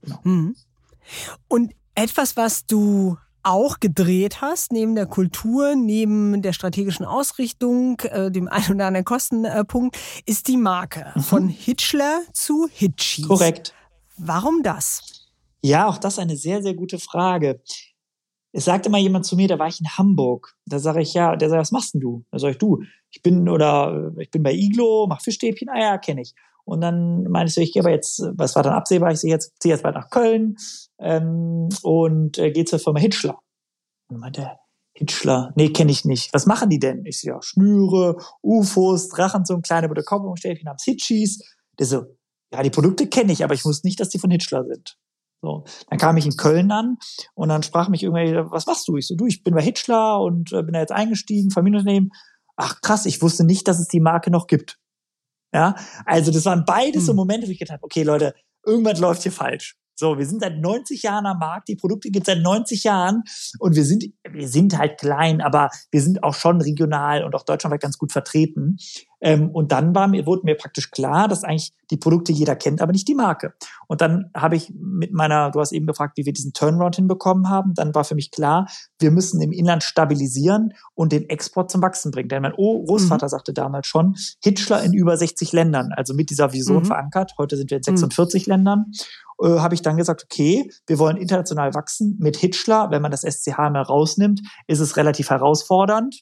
[0.01, 0.19] Genau.
[0.23, 0.55] Mhm.
[1.47, 8.31] Und etwas, was du auch gedreht hast, neben der Kultur, neben der strategischen Ausrichtung, äh,
[8.31, 11.21] dem ein oder anderen Kostenpunkt, ist die Marke mhm.
[11.21, 13.27] von Hitchler zu Hitchies.
[13.29, 13.74] Korrekt.
[14.17, 15.29] Warum das?
[15.61, 17.61] Ja, auch das eine sehr, sehr gute Frage.
[18.51, 20.55] Es sagte mal jemand zu mir, da war ich in Hamburg.
[20.65, 22.23] Da sage ich, ja, der sagt, was machst denn du?
[22.31, 25.97] Da sage ich, du, ich bin oder ich bin bei Iglo, mach Fischstäbchen, ah ja,
[25.97, 26.33] kenne ich.
[26.63, 29.53] Und dann meinst du, ich gehe aber jetzt, was war dann absehbar, ich sehe jetzt,
[29.59, 30.55] ziehe jetzt bald nach Köln
[30.99, 33.39] ähm, und äh, gehe zur Firma Hitchler.
[34.07, 34.57] Und meinte
[34.93, 36.33] Hitchler, nee, kenne ich nicht.
[36.33, 37.05] Was machen die denn?
[37.05, 41.43] Ich so, ja, Schnüre, UFOs, Drachen, so ein kleine Kopfumstäbchen namens Hitchis.
[41.77, 42.05] Der so,
[42.53, 44.97] ja, die Produkte kenne ich, aber ich wusste nicht, dass die von Hitchler sind.
[45.41, 46.97] So, dann kam ich in Köln an
[47.35, 48.97] und dann sprach mich irgendwie, was machst du?
[48.97, 52.11] Ich so, du, ich bin bei Hitchler und äh, bin da jetzt eingestiegen, Familienunternehmen.
[52.55, 54.79] Ach krass, ich wusste nicht, dass es die Marke noch gibt.
[55.53, 55.75] Ja,
[56.05, 57.05] also das waren beides hm.
[57.05, 58.33] so Momente, wo ich gedacht habe, okay Leute,
[58.65, 59.77] irgendwas läuft hier falsch.
[59.97, 63.23] So, wir sind seit 90 Jahren am Markt, die Produkte gibt es seit 90 Jahren
[63.59, 67.43] und wir sind, wir sind halt klein, aber wir sind auch schon regional und auch
[67.43, 68.77] deutschlandweit ganz gut vertreten.
[69.25, 72.79] Ähm, und dann war mir, wurde mir praktisch klar, dass eigentlich die Produkte jeder kennt,
[72.79, 73.53] aber nicht die Marke.
[73.87, 77.49] Und dann habe ich mit meiner, du hast eben gefragt, wie wir diesen Turnaround hinbekommen
[77.49, 78.67] haben, dann war für mich klar,
[78.99, 82.29] wir müssen im Inland stabilisieren und den Export zum Wachsen bringen.
[82.29, 83.29] Denn mein Großvater mhm.
[83.29, 86.85] sagte damals schon, Hitchler in über 60 Ländern, also mit dieser Vision mhm.
[86.85, 87.33] verankert.
[87.39, 88.51] Heute sind wir in 46 mhm.
[88.51, 88.91] Ländern
[89.41, 92.15] äh, habe ich dann gesagt, okay, wir wollen international wachsen.
[92.19, 96.21] Mit Hitchler, wenn man das SCH mal rausnimmt, ist es relativ herausfordernd.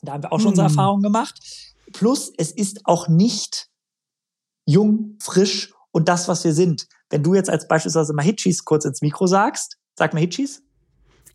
[0.00, 0.72] Da haben wir auch schon unsere hm.
[0.74, 1.73] Erfahrungen gemacht.
[1.94, 3.68] Plus, es ist auch nicht
[4.66, 6.86] jung, frisch und das, was wir sind.
[7.08, 10.62] Wenn du jetzt als beispielsweise mal Hitchis kurz ins Mikro sagst, sag mal Hitchis.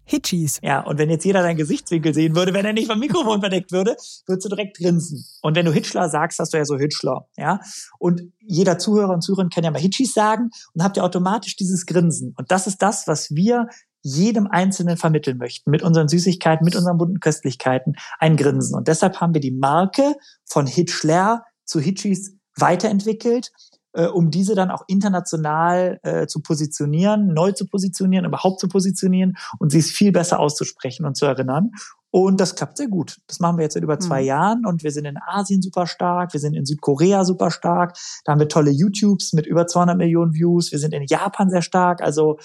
[0.03, 0.60] Hitchis.
[0.64, 3.72] Ja, und wenn jetzt jeder deinen Gesichtswinkel sehen würde, wenn er nicht vom Mikrofon verdeckt
[3.72, 3.95] würde,
[4.26, 5.24] würdest du direkt grinsen.
[5.43, 7.60] Und wenn du Hitchler sagst, hast du ja so Hitchler, ja.
[7.99, 11.86] Und jeder Zuhörer und Zuhörerin kann ja mal Hitchis sagen und habt ihr automatisch dieses
[11.86, 12.34] Grinsen.
[12.38, 13.68] Und das ist das, was wir
[14.02, 18.76] jedem Einzelnen vermitteln möchten, mit unseren Süßigkeiten, mit unseren bunten Köstlichkeiten, ein Grinsen.
[18.76, 23.52] Und deshalb haben wir die Marke von Hitchler zu Hitchis weiterentwickelt
[23.93, 29.36] äh, um diese dann auch international äh, zu positionieren, neu zu positionieren, überhaupt zu positionieren
[29.58, 31.72] und sie ist viel besser auszusprechen und zu erinnern.
[32.12, 33.18] Und das klappt sehr gut.
[33.28, 34.28] Das machen wir jetzt seit über zwei mhm.
[34.28, 38.32] Jahren und wir sind in Asien super stark, wir sind in Südkorea super stark, da
[38.32, 42.02] haben wir tolle YouTubes mit über 200 Millionen Views, wir sind in Japan sehr stark,
[42.02, 42.39] also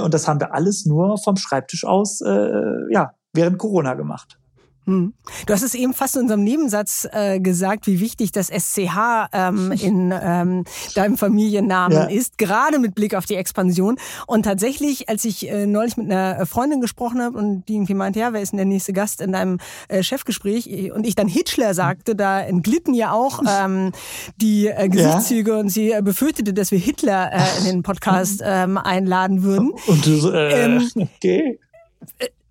[0.00, 2.60] und das haben wir alles nur vom Schreibtisch aus, äh,
[2.90, 4.38] ja, während Corona gemacht.
[4.86, 5.14] Hm.
[5.46, 9.72] Du hast es eben fast in unserem Nebensatz äh, gesagt, wie wichtig das SCH ähm,
[9.72, 10.64] in ähm,
[10.94, 12.04] deinem Familiennamen ja.
[12.04, 13.98] ist, gerade mit Blick auf die Expansion.
[14.28, 18.20] Und tatsächlich, als ich äh, neulich mit einer Freundin gesprochen habe und die irgendwie meinte,
[18.20, 19.58] ja, wer ist denn der nächste Gast in deinem
[19.88, 20.92] äh, Chefgespräch?
[20.92, 23.90] Und ich dann Hitler sagte, da entglitten ja auch ähm,
[24.36, 25.58] die äh, Gesichtszüge ja.
[25.58, 29.72] und sie äh, befürchtete, dass wir Hitler äh, in den Podcast ähm, einladen würden.
[29.88, 31.58] Und du so, äh, ähm, okay.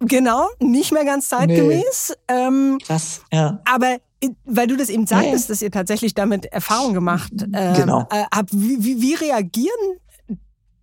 [0.07, 2.15] Genau, nicht mehr ganz zeitgemäß.
[2.29, 2.35] Nee.
[2.35, 3.61] Ähm, Krass, ja.
[3.65, 5.53] Aber äh, weil du das eben sagtest, nee.
[5.53, 8.07] dass ihr tatsächlich damit Erfahrung gemacht äh, genau.
[8.11, 9.99] äh, habt, wie, wie, wie reagieren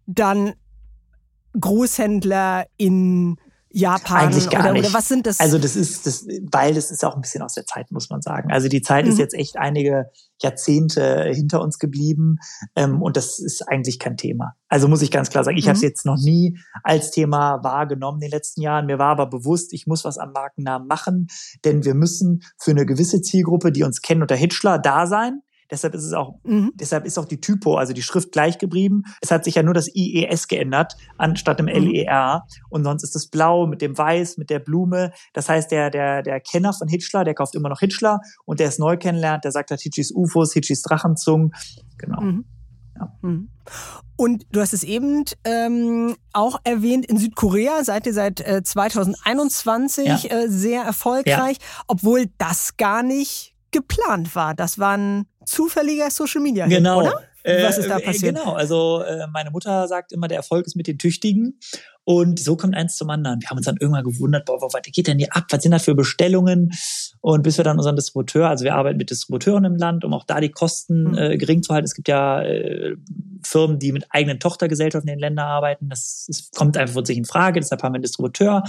[0.07, 0.55] dann
[1.59, 3.37] Großhändler in
[3.73, 4.85] Japan Eigentlich gar oder, nicht.
[4.85, 5.41] oder was sind das?
[5.41, 8.21] Also das ist das, weil das ist auch ein bisschen aus der Zeit, muss man
[8.21, 8.53] sagen.
[8.53, 9.13] Also die Zeit mhm.
[9.13, 10.07] ist jetzt echt einige
[10.41, 12.37] Jahrzehnte hinter uns geblieben
[12.77, 14.55] ähm, und das ist eigentlich kein Thema.
[14.69, 15.71] Also muss ich ganz klar sagen, ich mhm.
[15.71, 18.87] habe es jetzt noch nie als Thema wahrgenommen in den letzten Jahren.
[18.87, 21.29] Mir war aber bewusst, ich muss was am Markennamen machen,
[21.65, 25.43] denn wir müssen für eine gewisse Zielgruppe, die uns kennen unter Hitchler, da sein.
[25.73, 26.71] Deshalb ist es auch, mhm.
[26.75, 29.05] deshalb ist auch die Typo, also die Schrift gleich geblieben.
[29.23, 31.93] Es hat sich ja nur das IES geändert, anstatt dem mhm.
[31.93, 32.45] LER.
[32.69, 35.13] Und sonst ist es blau mit dem Weiß, mit der Blume.
[35.33, 38.69] Das heißt, der, der, der Kenner von Hitchler, der kauft immer noch Hitchler und der
[38.69, 41.53] es neu kennenlernt, der sagt halt Hitchis UFOs, Hitchis Drachenzungen.
[41.97, 42.21] Genau.
[42.21, 42.45] Mhm.
[42.99, 43.13] Ja.
[43.23, 43.49] Mhm.
[44.17, 50.07] Und du hast es eben ähm, auch erwähnt, in Südkorea seid ihr seit äh, 2021
[50.07, 50.17] ja.
[50.29, 51.85] äh, sehr erfolgreich, ja.
[51.89, 54.55] obwohl das gar nicht geplant war.
[54.55, 57.01] Das war ein zufälliger Social Media genau.
[57.01, 57.21] oder?
[57.45, 58.37] Was ist da äh, passiert?
[58.37, 61.59] Genau, also äh, meine Mutter sagt immer, der Erfolg ist mit den Tüchtigen.
[62.05, 63.41] Und so kommt eins zum anderen.
[63.41, 65.45] Wir haben uns dann irgendwann gewundert, boah, was geht denn hier ab?
[65.51, 66.73] Was sind das für Bestellungen?
[67.21, 70.25] Und bis wir dann unseren Distributeur, also wir arbeiten mit Distributeuren im Land, um auch
[70.25, 71.19] da die Kosten mhm.
[71.19, 71.85] äh, gering zu halten.
[71.85, 72.97] Es gibt ja äh,
[73.45, 75.89] Firmen, die mit eigenen Tochtergesellschaften in den Ländern arbeiten.
[75.89, 77.61] Das, das kommt einfach von sich in Frage.
[77.61, 78.65] Deshalb haben wir einen Distributeur.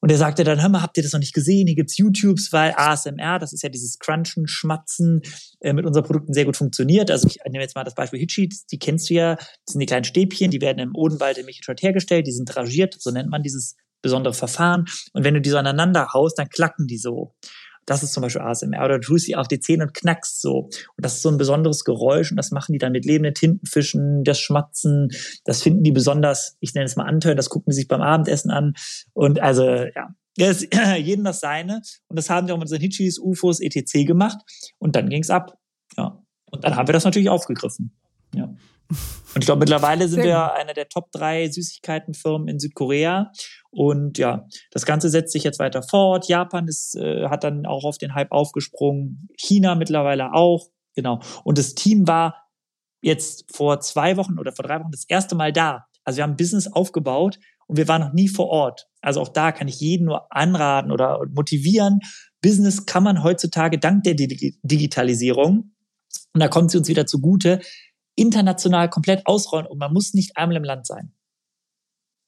[0.00, 1.66] Und er sagte dann, hör mal, habt ihr das noch nicht gesehen?
[1.66, 5.20] Hier gibt's YouTubes, weil ASMR, das ist ja dieses Crunchen, Schmatzen,
[5.60, 7.10] äh, mit unseren Produkten sehr gut funktioniert.
[7.10, 9.86] Also ich nehme jetzt mal das Beispiel Hitsheets, die kennst du ja, das sind die
[9.86, 13.42] kleinen Stäbchen, die werden im Odenwald in Michelstadt hergestellt, die sind dragiert, so nennt man
[13.42, 14.86] dieses besondere Verfahren.
[15.12, 17.34] Und wenn du die so aneinander haust, dann klacken die so.
[17.86, 18.84] Das ist zum Beispiel ASMR.
[18.84, 20.64] Oder du tust sie auf die Zähne und knackst so.
[20.64, 24.24] Und das ist so ein besonderes Geräusch und das machen die dann mit lebenden Tintenfischen,
[24.24, 25.08] das Schmatzen.
[25.44, 28.50] Das finden die besonders, ich nenne es mal antören, das gucken die sich beim Abendessen
[28.50, 28.74] an.
[29.12, 30.66] Und also, ja, das,
[30.98, 31.82] jeden das seine.
[32.08, 34.06] Und das haben wir auch mit unseren Hitchis, UFOs, etc.
[34.06, 34.38] gemacht.
[34.78, 35.58] Und dann ging's ab.
[35.96, 36.22] Ja.
[36.50, 37.92] Und dann haben wir das natürlich aufgegriffen.
[38.34, 38.54] Ja.
[38.90, 43.30] Und ich glaube, mittlerweile sind wir eine der Top drei Süßigkeitenfirmen in Südkorea.
[43.70, 46.28] Und ja, das Ganze setzt sich jetzt weiter fort.
[46.28, 49.28] Japan ist, äh, hat dann auch auf den Hype aufgesprungen.
[49.36, 50.66] China mittlerweile auch.
[50.96, 51.20] Genau.
[51.44, 52.48] Und das Team war
[53.00, 55.86] jetzt vor zwei Wochen oder vor drei Wochen das erste Mal da.
[56.04, 58.88] Also wir haben ein Business aufgebaut und wir waren noch nie vor Ort.
[59.00, 62.00] Also auch da kann ich jeden nur anraten oder motivieren.
[62.42, 65.72] Business kann man heutzutage dank der Digitalisierung,
[66.32, 67.60] und da kommt sie uns wieder zugute,
[68.20, 71.12] international komplett ausrollen und man muss nicht einmal im Land sein.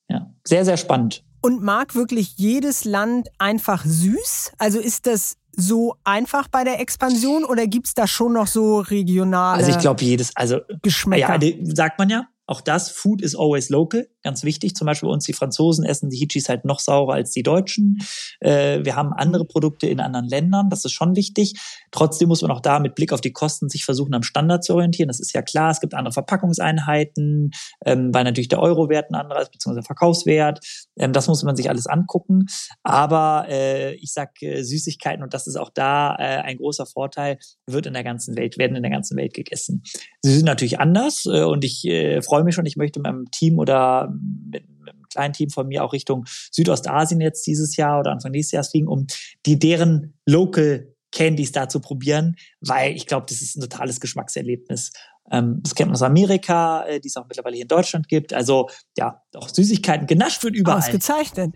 [0.09, 1.25] Ja, sehr, sehr spannend.
[1.43, 4.53] Und mag wirklich jedes Land einfach süß?
[4.59, 8.81] Also ist das so einfach bei der Expansion oder gibt es da schon noch so
[8.81, 11.43] regionale Also ich glaube jedes, also Geschmäcker?
[11.43, 12.27] Ja, sagt man ja.
[12.53, 14.75] Auch das, Food is always local, ganz wichtig.
[14.75, 17.97] Zum Beispiel bei uns die Franzosen essen die Hitchis halt noch saurer als die Deutschen.
[18.41, 21.55] Äh, wir haben andere Produkte in anderen Ländern, das ist schon wichtig.
[21.93, 24.75] Trotzdem muss man auch da mit Blick auf die Kosten sich versuchen, am Standard zu
[24.75, 25.09] orientieren.
[25.09, 27.53] Das ist ja klar, es gibt andere Verpackungseinheiten,
[27.87, 30.61] ähm, weil natürlich der Euro-Wert ein anderer ist, beziehungsweise Verkaufswert.
[30.99, 32.49] Ähm, das muss man sich alles angucken.
[32.83, 37.87] Aber äh, ich sag äh, Süßigkeiten, und das ist auch da ein großer Vorteil, wird
[37.87, 39.83] in der ganzen Welt, werden in der ganzen Welt gegessen.
[40.21, 43.59] Sie sind natürlich anders und ich äh, freue mich schon, ich möchte mit meinem Team
[43.59, 44.13] oder
[44.51, 48.33] mit, mit einem kleinen Team von mir auch Richtung Südostasien jetzt dieses Jahr oder Anfang
[48.33, 49.07] nächstes Jahres fliegen, um
[49.47, 54.93] die deren Local Candies da zu probieren, weil ich glaube, das ist ein totales Geschmackserlebnis.
[55.31, 58.35] Ähm, das kennt man aus Amerika, äh, die es auch mittlerweile hier in Deutschland gibt.
[58.35, 60.79] Also ja, doch Süßigkeiten genascht wird überall.
[60.79, 61.55] Ausgezeichnet.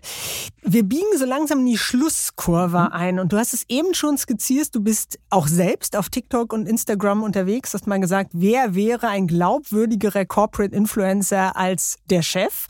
[0.63, 2.91] Wir biegen so langsam in die Schlusskurve mhm.
[2.91, 6.67] ein und du hast es eben schon skizziert, du bist auch selbst auf TikTok und
[6.67, 12.67] Instagram unterwegs, hast mal gesagt, wer wäre ein glaubwürdigerer Corporate Influencer als der Chef?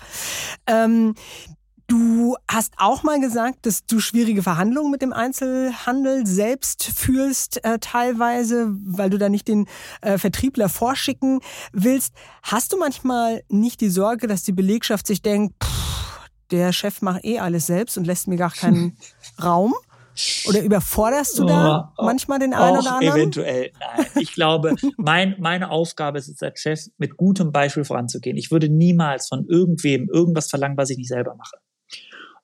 [0.66, 1.14] Ähm,
[1.88, 7.80] Du hast auch mal gesagt, dass du schwierige Verhandlungen mit dem Einzelhandel selbst führst, äh,
[7.80, 9.68] teilweise, weil du da nicht den
[10.02, 11.40] äh, Vertriebler vorschicken
[11.72, 12.14] willst.
[12.44, 17.24] Hast du manchmal nicht die Sorge, dass die Belegschaft sich denkt, pff, der Chef macht
[17.24, 18.98] eh alles selbst und lässt mir gar keinen
[19.42, 19.74] Raum?
[20.48, 23.18] Oder überforderst du da oh, manchmal den einen oder anderen?
[23.18, 23.72] Eventuell.
[23.80, 28.36] Nein, ich glaube, mein, meine Aufgabe ist es als Chef, mit gutem Beispiel voranzugehen.
[28.36, 31.58] Ich würde niemals von irgendwem irgendwas verlangen, was ich nicht selber mache.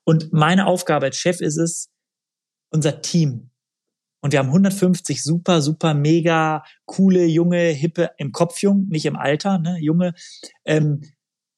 [0.05, 1.89] Und meine Aufgabe als Chef ist es,
[2.71, 3.51] unser Team.
[4.21, 9.17] Und wir haben 150 super, super, mega coole, junge, hippe, im Kopf jung, nicht im
[9.17, 10.13] Alter, ne, junge,
[10.65, 11.01] ähm,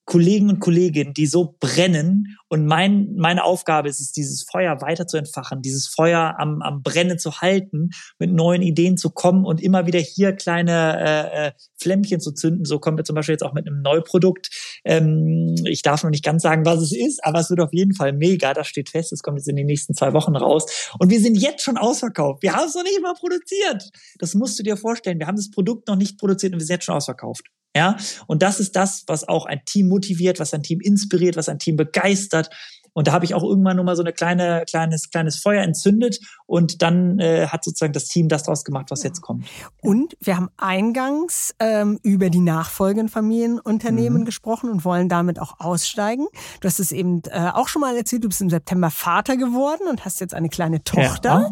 [0.06, 2.38] Kollegen und Kolleginnen, die so brennen.
[2.48, 6.84] Und mein, meine Aufgabe ist es, dieses Feuer weiter zu entfachen, dieses Feuer am, am
[6.84, 7.90] Brennen zu halten,
[8.20, 12.66] mit neuen Ideen zu kommen und immer wieder hier kleine äh, äh, Flämmchen zu zünden.
[12.66, 14.50] So kommen wir zum Beispiel jetzt auch mit einem Neuprodukt.
[14.86, 17.96] Ähm, ich darf noch nicht ganz sagen, was es ist, aber es wird auf jeden
[17.96, 18.54] Fall mega.
[18.54, 19.12] Das steht fest.
[19.12, 20.92] Es kommt jetzt in den nächsten zwei Wochen raus.
[21.00, 22.44] Und wir sind jetzt schon ausverkauft.
[22.44, 23.90] Wir haben es noch nicht mal produziert.
[24.20, 25.20] Das musst du dir vorstellen.
[25.20, 27.46] Wir haben das Produkt noch nicht produziert und wir sind jetzt schon ausverkauft.
[27.76, 27.98] Ja,
[28.28, 31.60] und das ist das, was auch ein Team motiviert, was ein Team inspiriert, was ein
[31.60, 32.50] Team begeistert.
[32.96, 36.20] Und da habe ich auch irgendwann nur mal so eine kleine, kleines, kleines Feuer entzündet
[36.46, 39.46] und dann äh, hat sozusagen das Team das draus gemacht, was jetzt kommt.
[39.82, 44.26] Und wir haben eingangs ähm, über die nachfolgenden Familienunternehmen mhm.
[44.26, 46.26] gesprochen und wollen damit auch aussteigen.
[46.62, 49.90] Du hast es eben äh, auch schon mal erzählt, du bist im September Vater geworden
[49.90, 51.52] und hast jetzt eine kleine Tochter.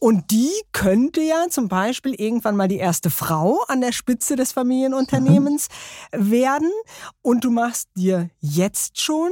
[0.00, 4.50] Und die könnte ja zum Beispiel irgendwann mal die erste Frau an der Spitze des
[4.50, 5.68] Familienunternehmens
[6.12, 6.32] mhm.
[6.32, 6.70] werden.
[7.22, 9.30] Und du machst dir jetzt schon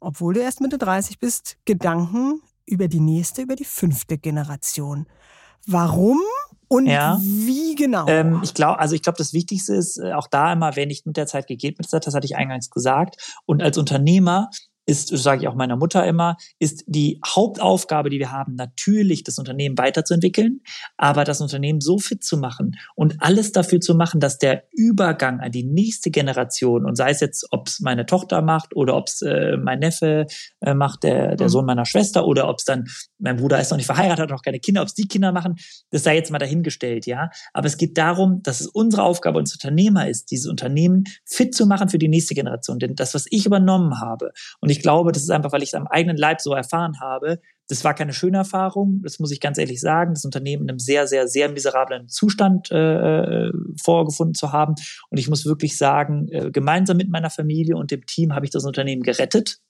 [0.00, 5.06] obwohl du erst Mitte 30 bist, Gedanken über die nächste, über die fünfte Generation.
[5.66, 6.20] Warum
[6.68, 7.18] und ja.
[7.20, 8.06] wie genau?
[8.06, 11.04] Ähm, ich glaube, also ich glaube, das Wichtigste ist äh, auch da immer, wer nicht
[11.04, 13.40] mit der Zeit gegeben ist, das hatte ich eingangs gesagt.
[13.44, 14.50] Und als Unternehmer
[14.90, 19.38] ist, sage ich auch meiner Mutter immer, ist die Hauptaufgabe, die wir haben, natürlich das
[19.38, 20.60] Unternehmen weiterzuentwickeln,
[20.96, 25.40] aber das Unternehmen so fit zu machen und alles dafür zu machen, dass der Übergang
[25.40, 29.06] an die nächste Generation und sei es jetzt, ob es meine Tochter macht oder ob
[29.06, 30.26] es äh, mein Neffe
[30.60, 31.50] äh, macht, der, der mhm.
[31.50, 32.84] Sohn meiner Schwester oder ob es dann,
[33.20, 35.56] mein Bruder ist noch nicht verheiratet, hat noch keine Kinder, ob es die Kinder machen,
[35.90, 37.30] das sei jetzt mal dahingestellt, ja.
[37.52, 41.66] Aber es geht darum, dass es unsere Aufgabe als Unternehmer ist, dieses Unternehmen fit zu
[41.66, 42.78] machen für die nächste Generation.
[42.78, 45.74] Denn das, was ich übernommen habe, und ich glaube, das ist einfach, weil ich es
[45.74, 47.40] am eigenen Leib so erfahren habe.
[47.68, 50.14] Das war keine schöne Erfahrung, das muss ich ganz ehrlich sagen.
[50.14, 54.74] Das Unternehmen in einem sehr, sehr, sehr miserablen Zustand äh, äh, vorgefunden zu haben.
[55.08, 58.50] Und ich muss wirklich sagen, äh, gemeinsam mit meiner Familie und dem Team habe ich
[58.50, 59.60] das Unternehmen gerettet.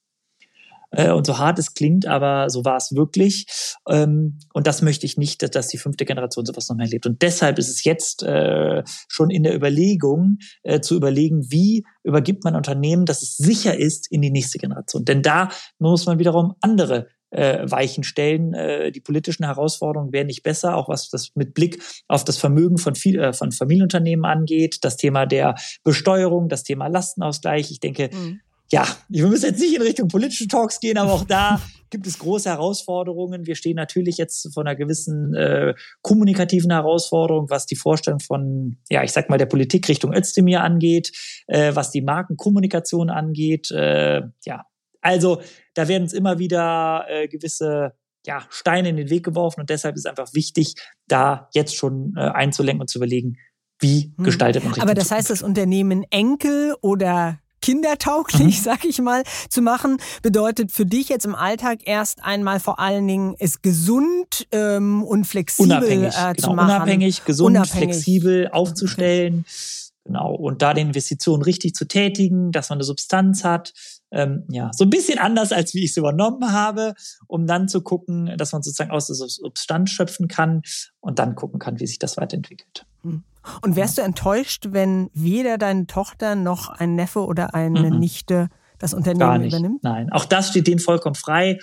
[0.91, 3.47] Äh, und so hart es klingt, aber so war es wirklich.
[3.89, 7.07] Ähm, und das möchte ich nicht, dass, dass die fünfte Generation sowas noch mehr erlebt.
[7.07, 12.45] Und deshalb ist es jetzt äh, schon in der Überlegung, äh, zu überlegen, wie übergibt
[12.45, 15.05] man Unternehmen, dass es sicher ist in die nächste Generation.
[15.05, 18.55] Denn da muss man wiederum andere äh, Weichen stellen.
[18.55, 22.79] Äh, die politischen Herausforderungen werden nicht besser, auch was das mit Blick auf das Vermögen
[22.79, 27.71] von, viel, äh, von Familienunternehmen angeht, das Thema der Besteuerung, das Thema Lastenausgleich.
[27.71, 28.41] Ich denke, mhm.
[28.73, 31.61] Ja, wir müssen jetzt nicht in Richtung politische Talks gehen, aber auch da
[31.91, 33.47] gibt es große Herausforderungen.
[33.47, 39.03] Wir stehen natürlich jetzt vor einer gewissen äh, kommunikativen Herausforderung, was die Vorstellung von, ja,
[39.03, 41.11] ich sag mal, der Politik Richtung Özdemir angeht,
[41.49, 43.73] äh, was die Markenkommunikation angeht.
[43.73, 44.65] Äh, ja,
[45.01, 45.43] also
[45.75, 47.95] da werden uns immer wieder äh, gewisse
[48.25, 50.75] ja, Steine in den Weg geworfen und deshalb ist es einfach wichtig,
[51.09, 53.39] da jetzt schon äh, einzulenken und zu überlegen,
[53.81, 54.25] wie hm.
[54.25, 54.83] gestaltet man sich.
[54.83, 58.63] Aber das heißt, das Unternehmen Enkel oder kindertauglich, mhm.
[58.63, 63.07] sag ich mal, zu machen, bedeutet für dich jetzt im Alltag erst einmal vor allen
[63.07, 66.71] Dingen es gesund ähm, und flexibel unabhängig, äh, genau, zu machen.
[66.71, 67.95] Unabhängig, gesund, unabhängig.
[67.95, 69.41] flexibel aufzustellen.
[69.41, 69.81] Okay.
[70.05, 70.35] Genau.
[70.35, 73.73] Und da die Investitionen richtig zu tätigen, dass man eine Substanz hat.
[74.11, 76.95] Ähm, ja, so ein bisschen anders, als wie ich es übernommen habe,
[77.29, 80.63] um dann zu gucken, dass man sozusagen aus der Substanz schöpfen kann
[80.99, 82.87] und dann gucken kann, wie sich das weiterentwickelt.
[83.03, 83.23] Hm.
[83.63, 87.99] Und wärst du enttäuscht, wenn weder deine Tochter noch ein Neffe oder eine mhm.
[87.99, 89.53] Nichte das Unternehmen Gar nicht.
[89.53, 89.83] übernimmt?
[89.85, 91.59] Nein, auch das steht denen vollkommen frei.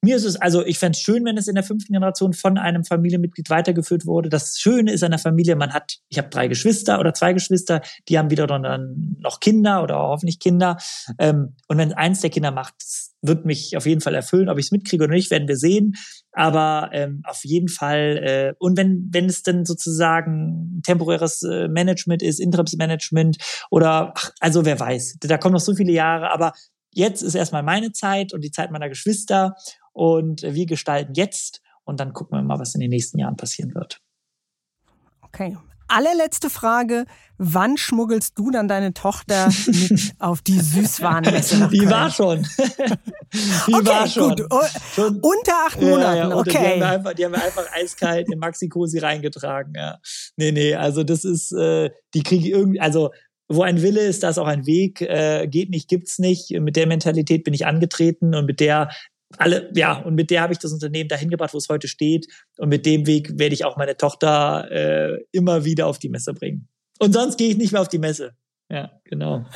[0.00, 2.56] Mir ist es, also ich fände es schön, wenn es in der fünften Generation von
[2.56, 4.28] einem Familienmitglied weitergeführt wurde.
[4.28, 7.82] Das Schöne ist an der Familie, man hat, ich habe drei Geschwister oder zwei Geschwister,
[8.08, 10.78] die haben wieder dann noch Kinder oder hoffentlich Kinder.
[11.18, 12.74] Ähm, und wenn eins der Kinder macht,
[13.22, 14.48] wird mich auf jeden Fall erfüllen.
[14.48, 15.96] Ob ich es mitkriege oder nicht, werden wir sehen.
[16.38, 22.22] Aber ähm, auf jeden Fall, äh, und wenn, wenn es dann sozusagen temporäres äh, Management
[22.22, 23.38] ist, Interimsmanagement
[23.72, 26.52] oder, ach, also wer weiß, da kommen noch so viele Jahre, aber
[26.94, 29.56] jetzt ist erstmal meine Zeit und die Zeit meiner Geschwister
[29.92, 33.74] und wir gestalten jetzt und dann gucken wir mal, was in den nächsten Jahren passieren
[33.74, 34.00] wird.
[35.22, 35.56] Okay.
[35.88, 37.06] Allerletzte Frage.
[37.38, 42.46] Wann schmuggelst du dann deine Tochter mit auf die Süßwarenmesse Die war schon.
[43.66, 44.36] die okay, war schon.
[44.36, 44.48] Gut.
[44.94, 45.20] schon.
[45.20, 46.36] Unter acht Monaten, ja, ja.
[46.36, 46.50] okay.
[46.50, 49.98] Die haben, wir einfach, die haben wir einfach eiskalt in Maxi-Cosi reingetragen, ja.
[50.36, 53.10] Nee, nee, also das ist, äh, die kriege ich irgendwie, also
[53.48, 55.00] wo ein Wille ist, da ist auch ein Weg.
[55.00, 56.50] Äh, geht nicht, gibt's nicht.
[56.50, 58.90] Mit der Mentalität bin ich angetreten und mit der
[59.36, 62.26] alle, ja, und mit der habe ich das Unternehmen dahin gebracht, wo es heute steht.
[62.56, 66.32] Und mit dem Weg werde ich auch meine Tochter äh, immer wieder auf die Messe
[66.32, 66.68] bringen.
[66.98, 68.34] Und sonst gehe ich nicht mehr auf die Messe.
[68.70, 69.44] Ja, genau.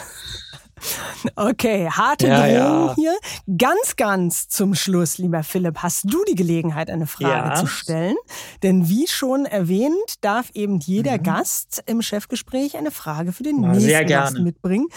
[1.37, 2.95] Okay, harte ja, Drohung ja.
[2.97, 3.15] hier.
[3.57, 7.55] Ganz, ganz zum Schluss, lieber Philipp, hast du die Gelegenheit, eine Frage ja.
[7.55, 8.17] zu stellen?
[8.63, 11.23] Denn wie schon erwähnt, darf eben jeder mhm.
[11.23, 14.89] Gast im Chefgespräch eine Frage für den nächsten Gast mitbringen.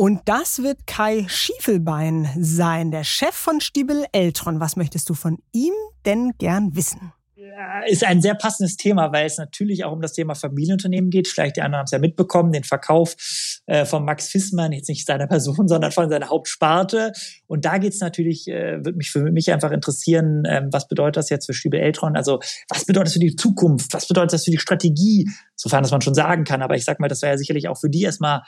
[0.00, 4.58] Und das wird Kai Schiefelbein sein, der Chef von Stiebel Eltron.
[4.58, 5.74] Was möchtest du von ihm
[6.06, 7.12] denn gern wissen?
[7.86, 11.28] ist ein sehr passendes Thema, weil es natürlich auch um das Thema Familienunternehmen geht.
[11.28, 13.16] Vielleicht die anderen haben es ja mitbekommen, den Verkauf
[13.66, 17.12] äh, von Max Fissmann, jetzt nicht seiner Person, sondern von seiner Hauptsparte.
[17.46, 21.16] Und da geht es natürlich, äh, wird mich für mich einfach interessieren, ähm, was bedeutet
[21.16, 22.16] das jetzt für Stiebel Eltron?
[22.16, 23.92] Also was bedeutet das für die Zukunft?
[23.92, 25.28] Was bedeutet das für die Strategie?
[25.56, 26.62] Sofern das man schon sagen kann.
[26.62, 28.42] Aber ich sag mal, das wäre ja sicherlich auch für die erstmal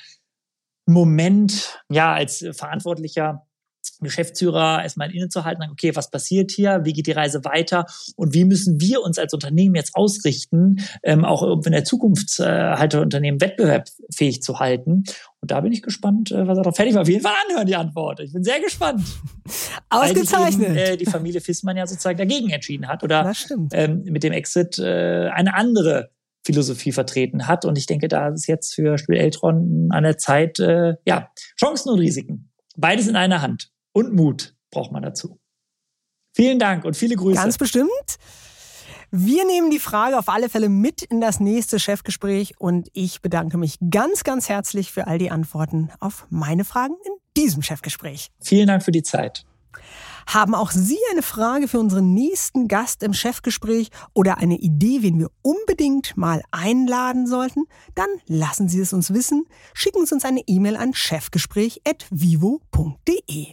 [0.87, 3.47] Moment, ja, als Verantwortlicher
[4.01, 8.81] Geschäftsführer erstmal innezuhalten, okay, was passiert hier, wie geht die Reise weiter und wie müssen
[8.81, 14.43] wir uns als Unternehmen jetzt ausrichten, ähm, auch in der Zukunft äh, halt Unternehmen wettbewerbsfähig
[14.43, 15.05] zu halten.
[15.41, 17.03] Und da bin ich gespannt, äh, was er darauf fertig war.
[17.03, 18.21] Auf jeden Fall anhören die Antwort.
[18.21, 19.03] Ich bin sehr gespannt.
[19.89, 20.69] Ausgezeichnet.
[20.69, 23.33] Eben, äh, die Familie Fissmann ja sozusagen dagegen entschieden hat oder
[23.73, 26.11] ähm, mit dem Exit äh, eine andere
[26.45, 27.65] Philosophie vertreten hat.
[27.65, 31.91] Und ich denke, da ist jetzt für Spiel Eltron an der Zeit, äh, ja, Chancen
[31.91, 32.51] und Risiken.
[32.77, 33.71] Beides in einer Hand.
[33.93, 35.39] Und Mut braucht man dazu.
[36.35, 37.41] Vielen Dank und viele Grüße.
[37.41, 37.91] Ganz bestimmt.
[39.11, 43.59] Wir nehmen die Frage auf alle Fälle mit in das nächste Chefgespräch und ich bedanke
[43.59, 48.31] mich ganz, ganz herzlich für all die Antworten auf meine Fragen in diesem Chefgespräch.
[48.41, 49.45] Vielen Dank für die Zeit.
[50.27, 55.19] Haben auch Sie eine Frage für unseren nächsten Gast im Chefgespräch oder eine Idee, wen
[55.19, 57.65] wir unbedingt mal einladen sollten?
[57.95, 59.45] Dann lassen Sie es uns wissen.
[59.75, 63.47] Schicken Sie uns eine E-Mail an chefgespräch.vivo.de.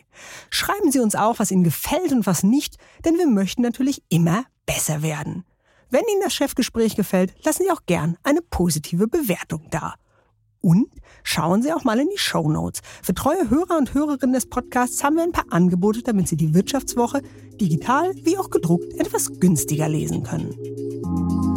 [0.49, 4.43] Schreiben Sie uns auch, was Ihnen gefällt und was nicht, denn wir möchten natürlich immer
[4.65, 5.45] besser werden.
[5.89, 9.95] Wenn Ihnen das Chefgespräch gefällt, lassen Sie auch gern eine positive Bewertung da.
[10.61, 10.87] Und
[11.23, 12.81] schauen Sie auch mal in die Show Notes.
[13.01, 16.53] Für treue Hörer und Hörerinnen des Podcasts haben wir ein paar Angebote, damit Sie die
[16.53, 17.21] Wirtschaftswoche
[17.59, 21.48] digital wie auch gedruckt etwas günstiger lesen können.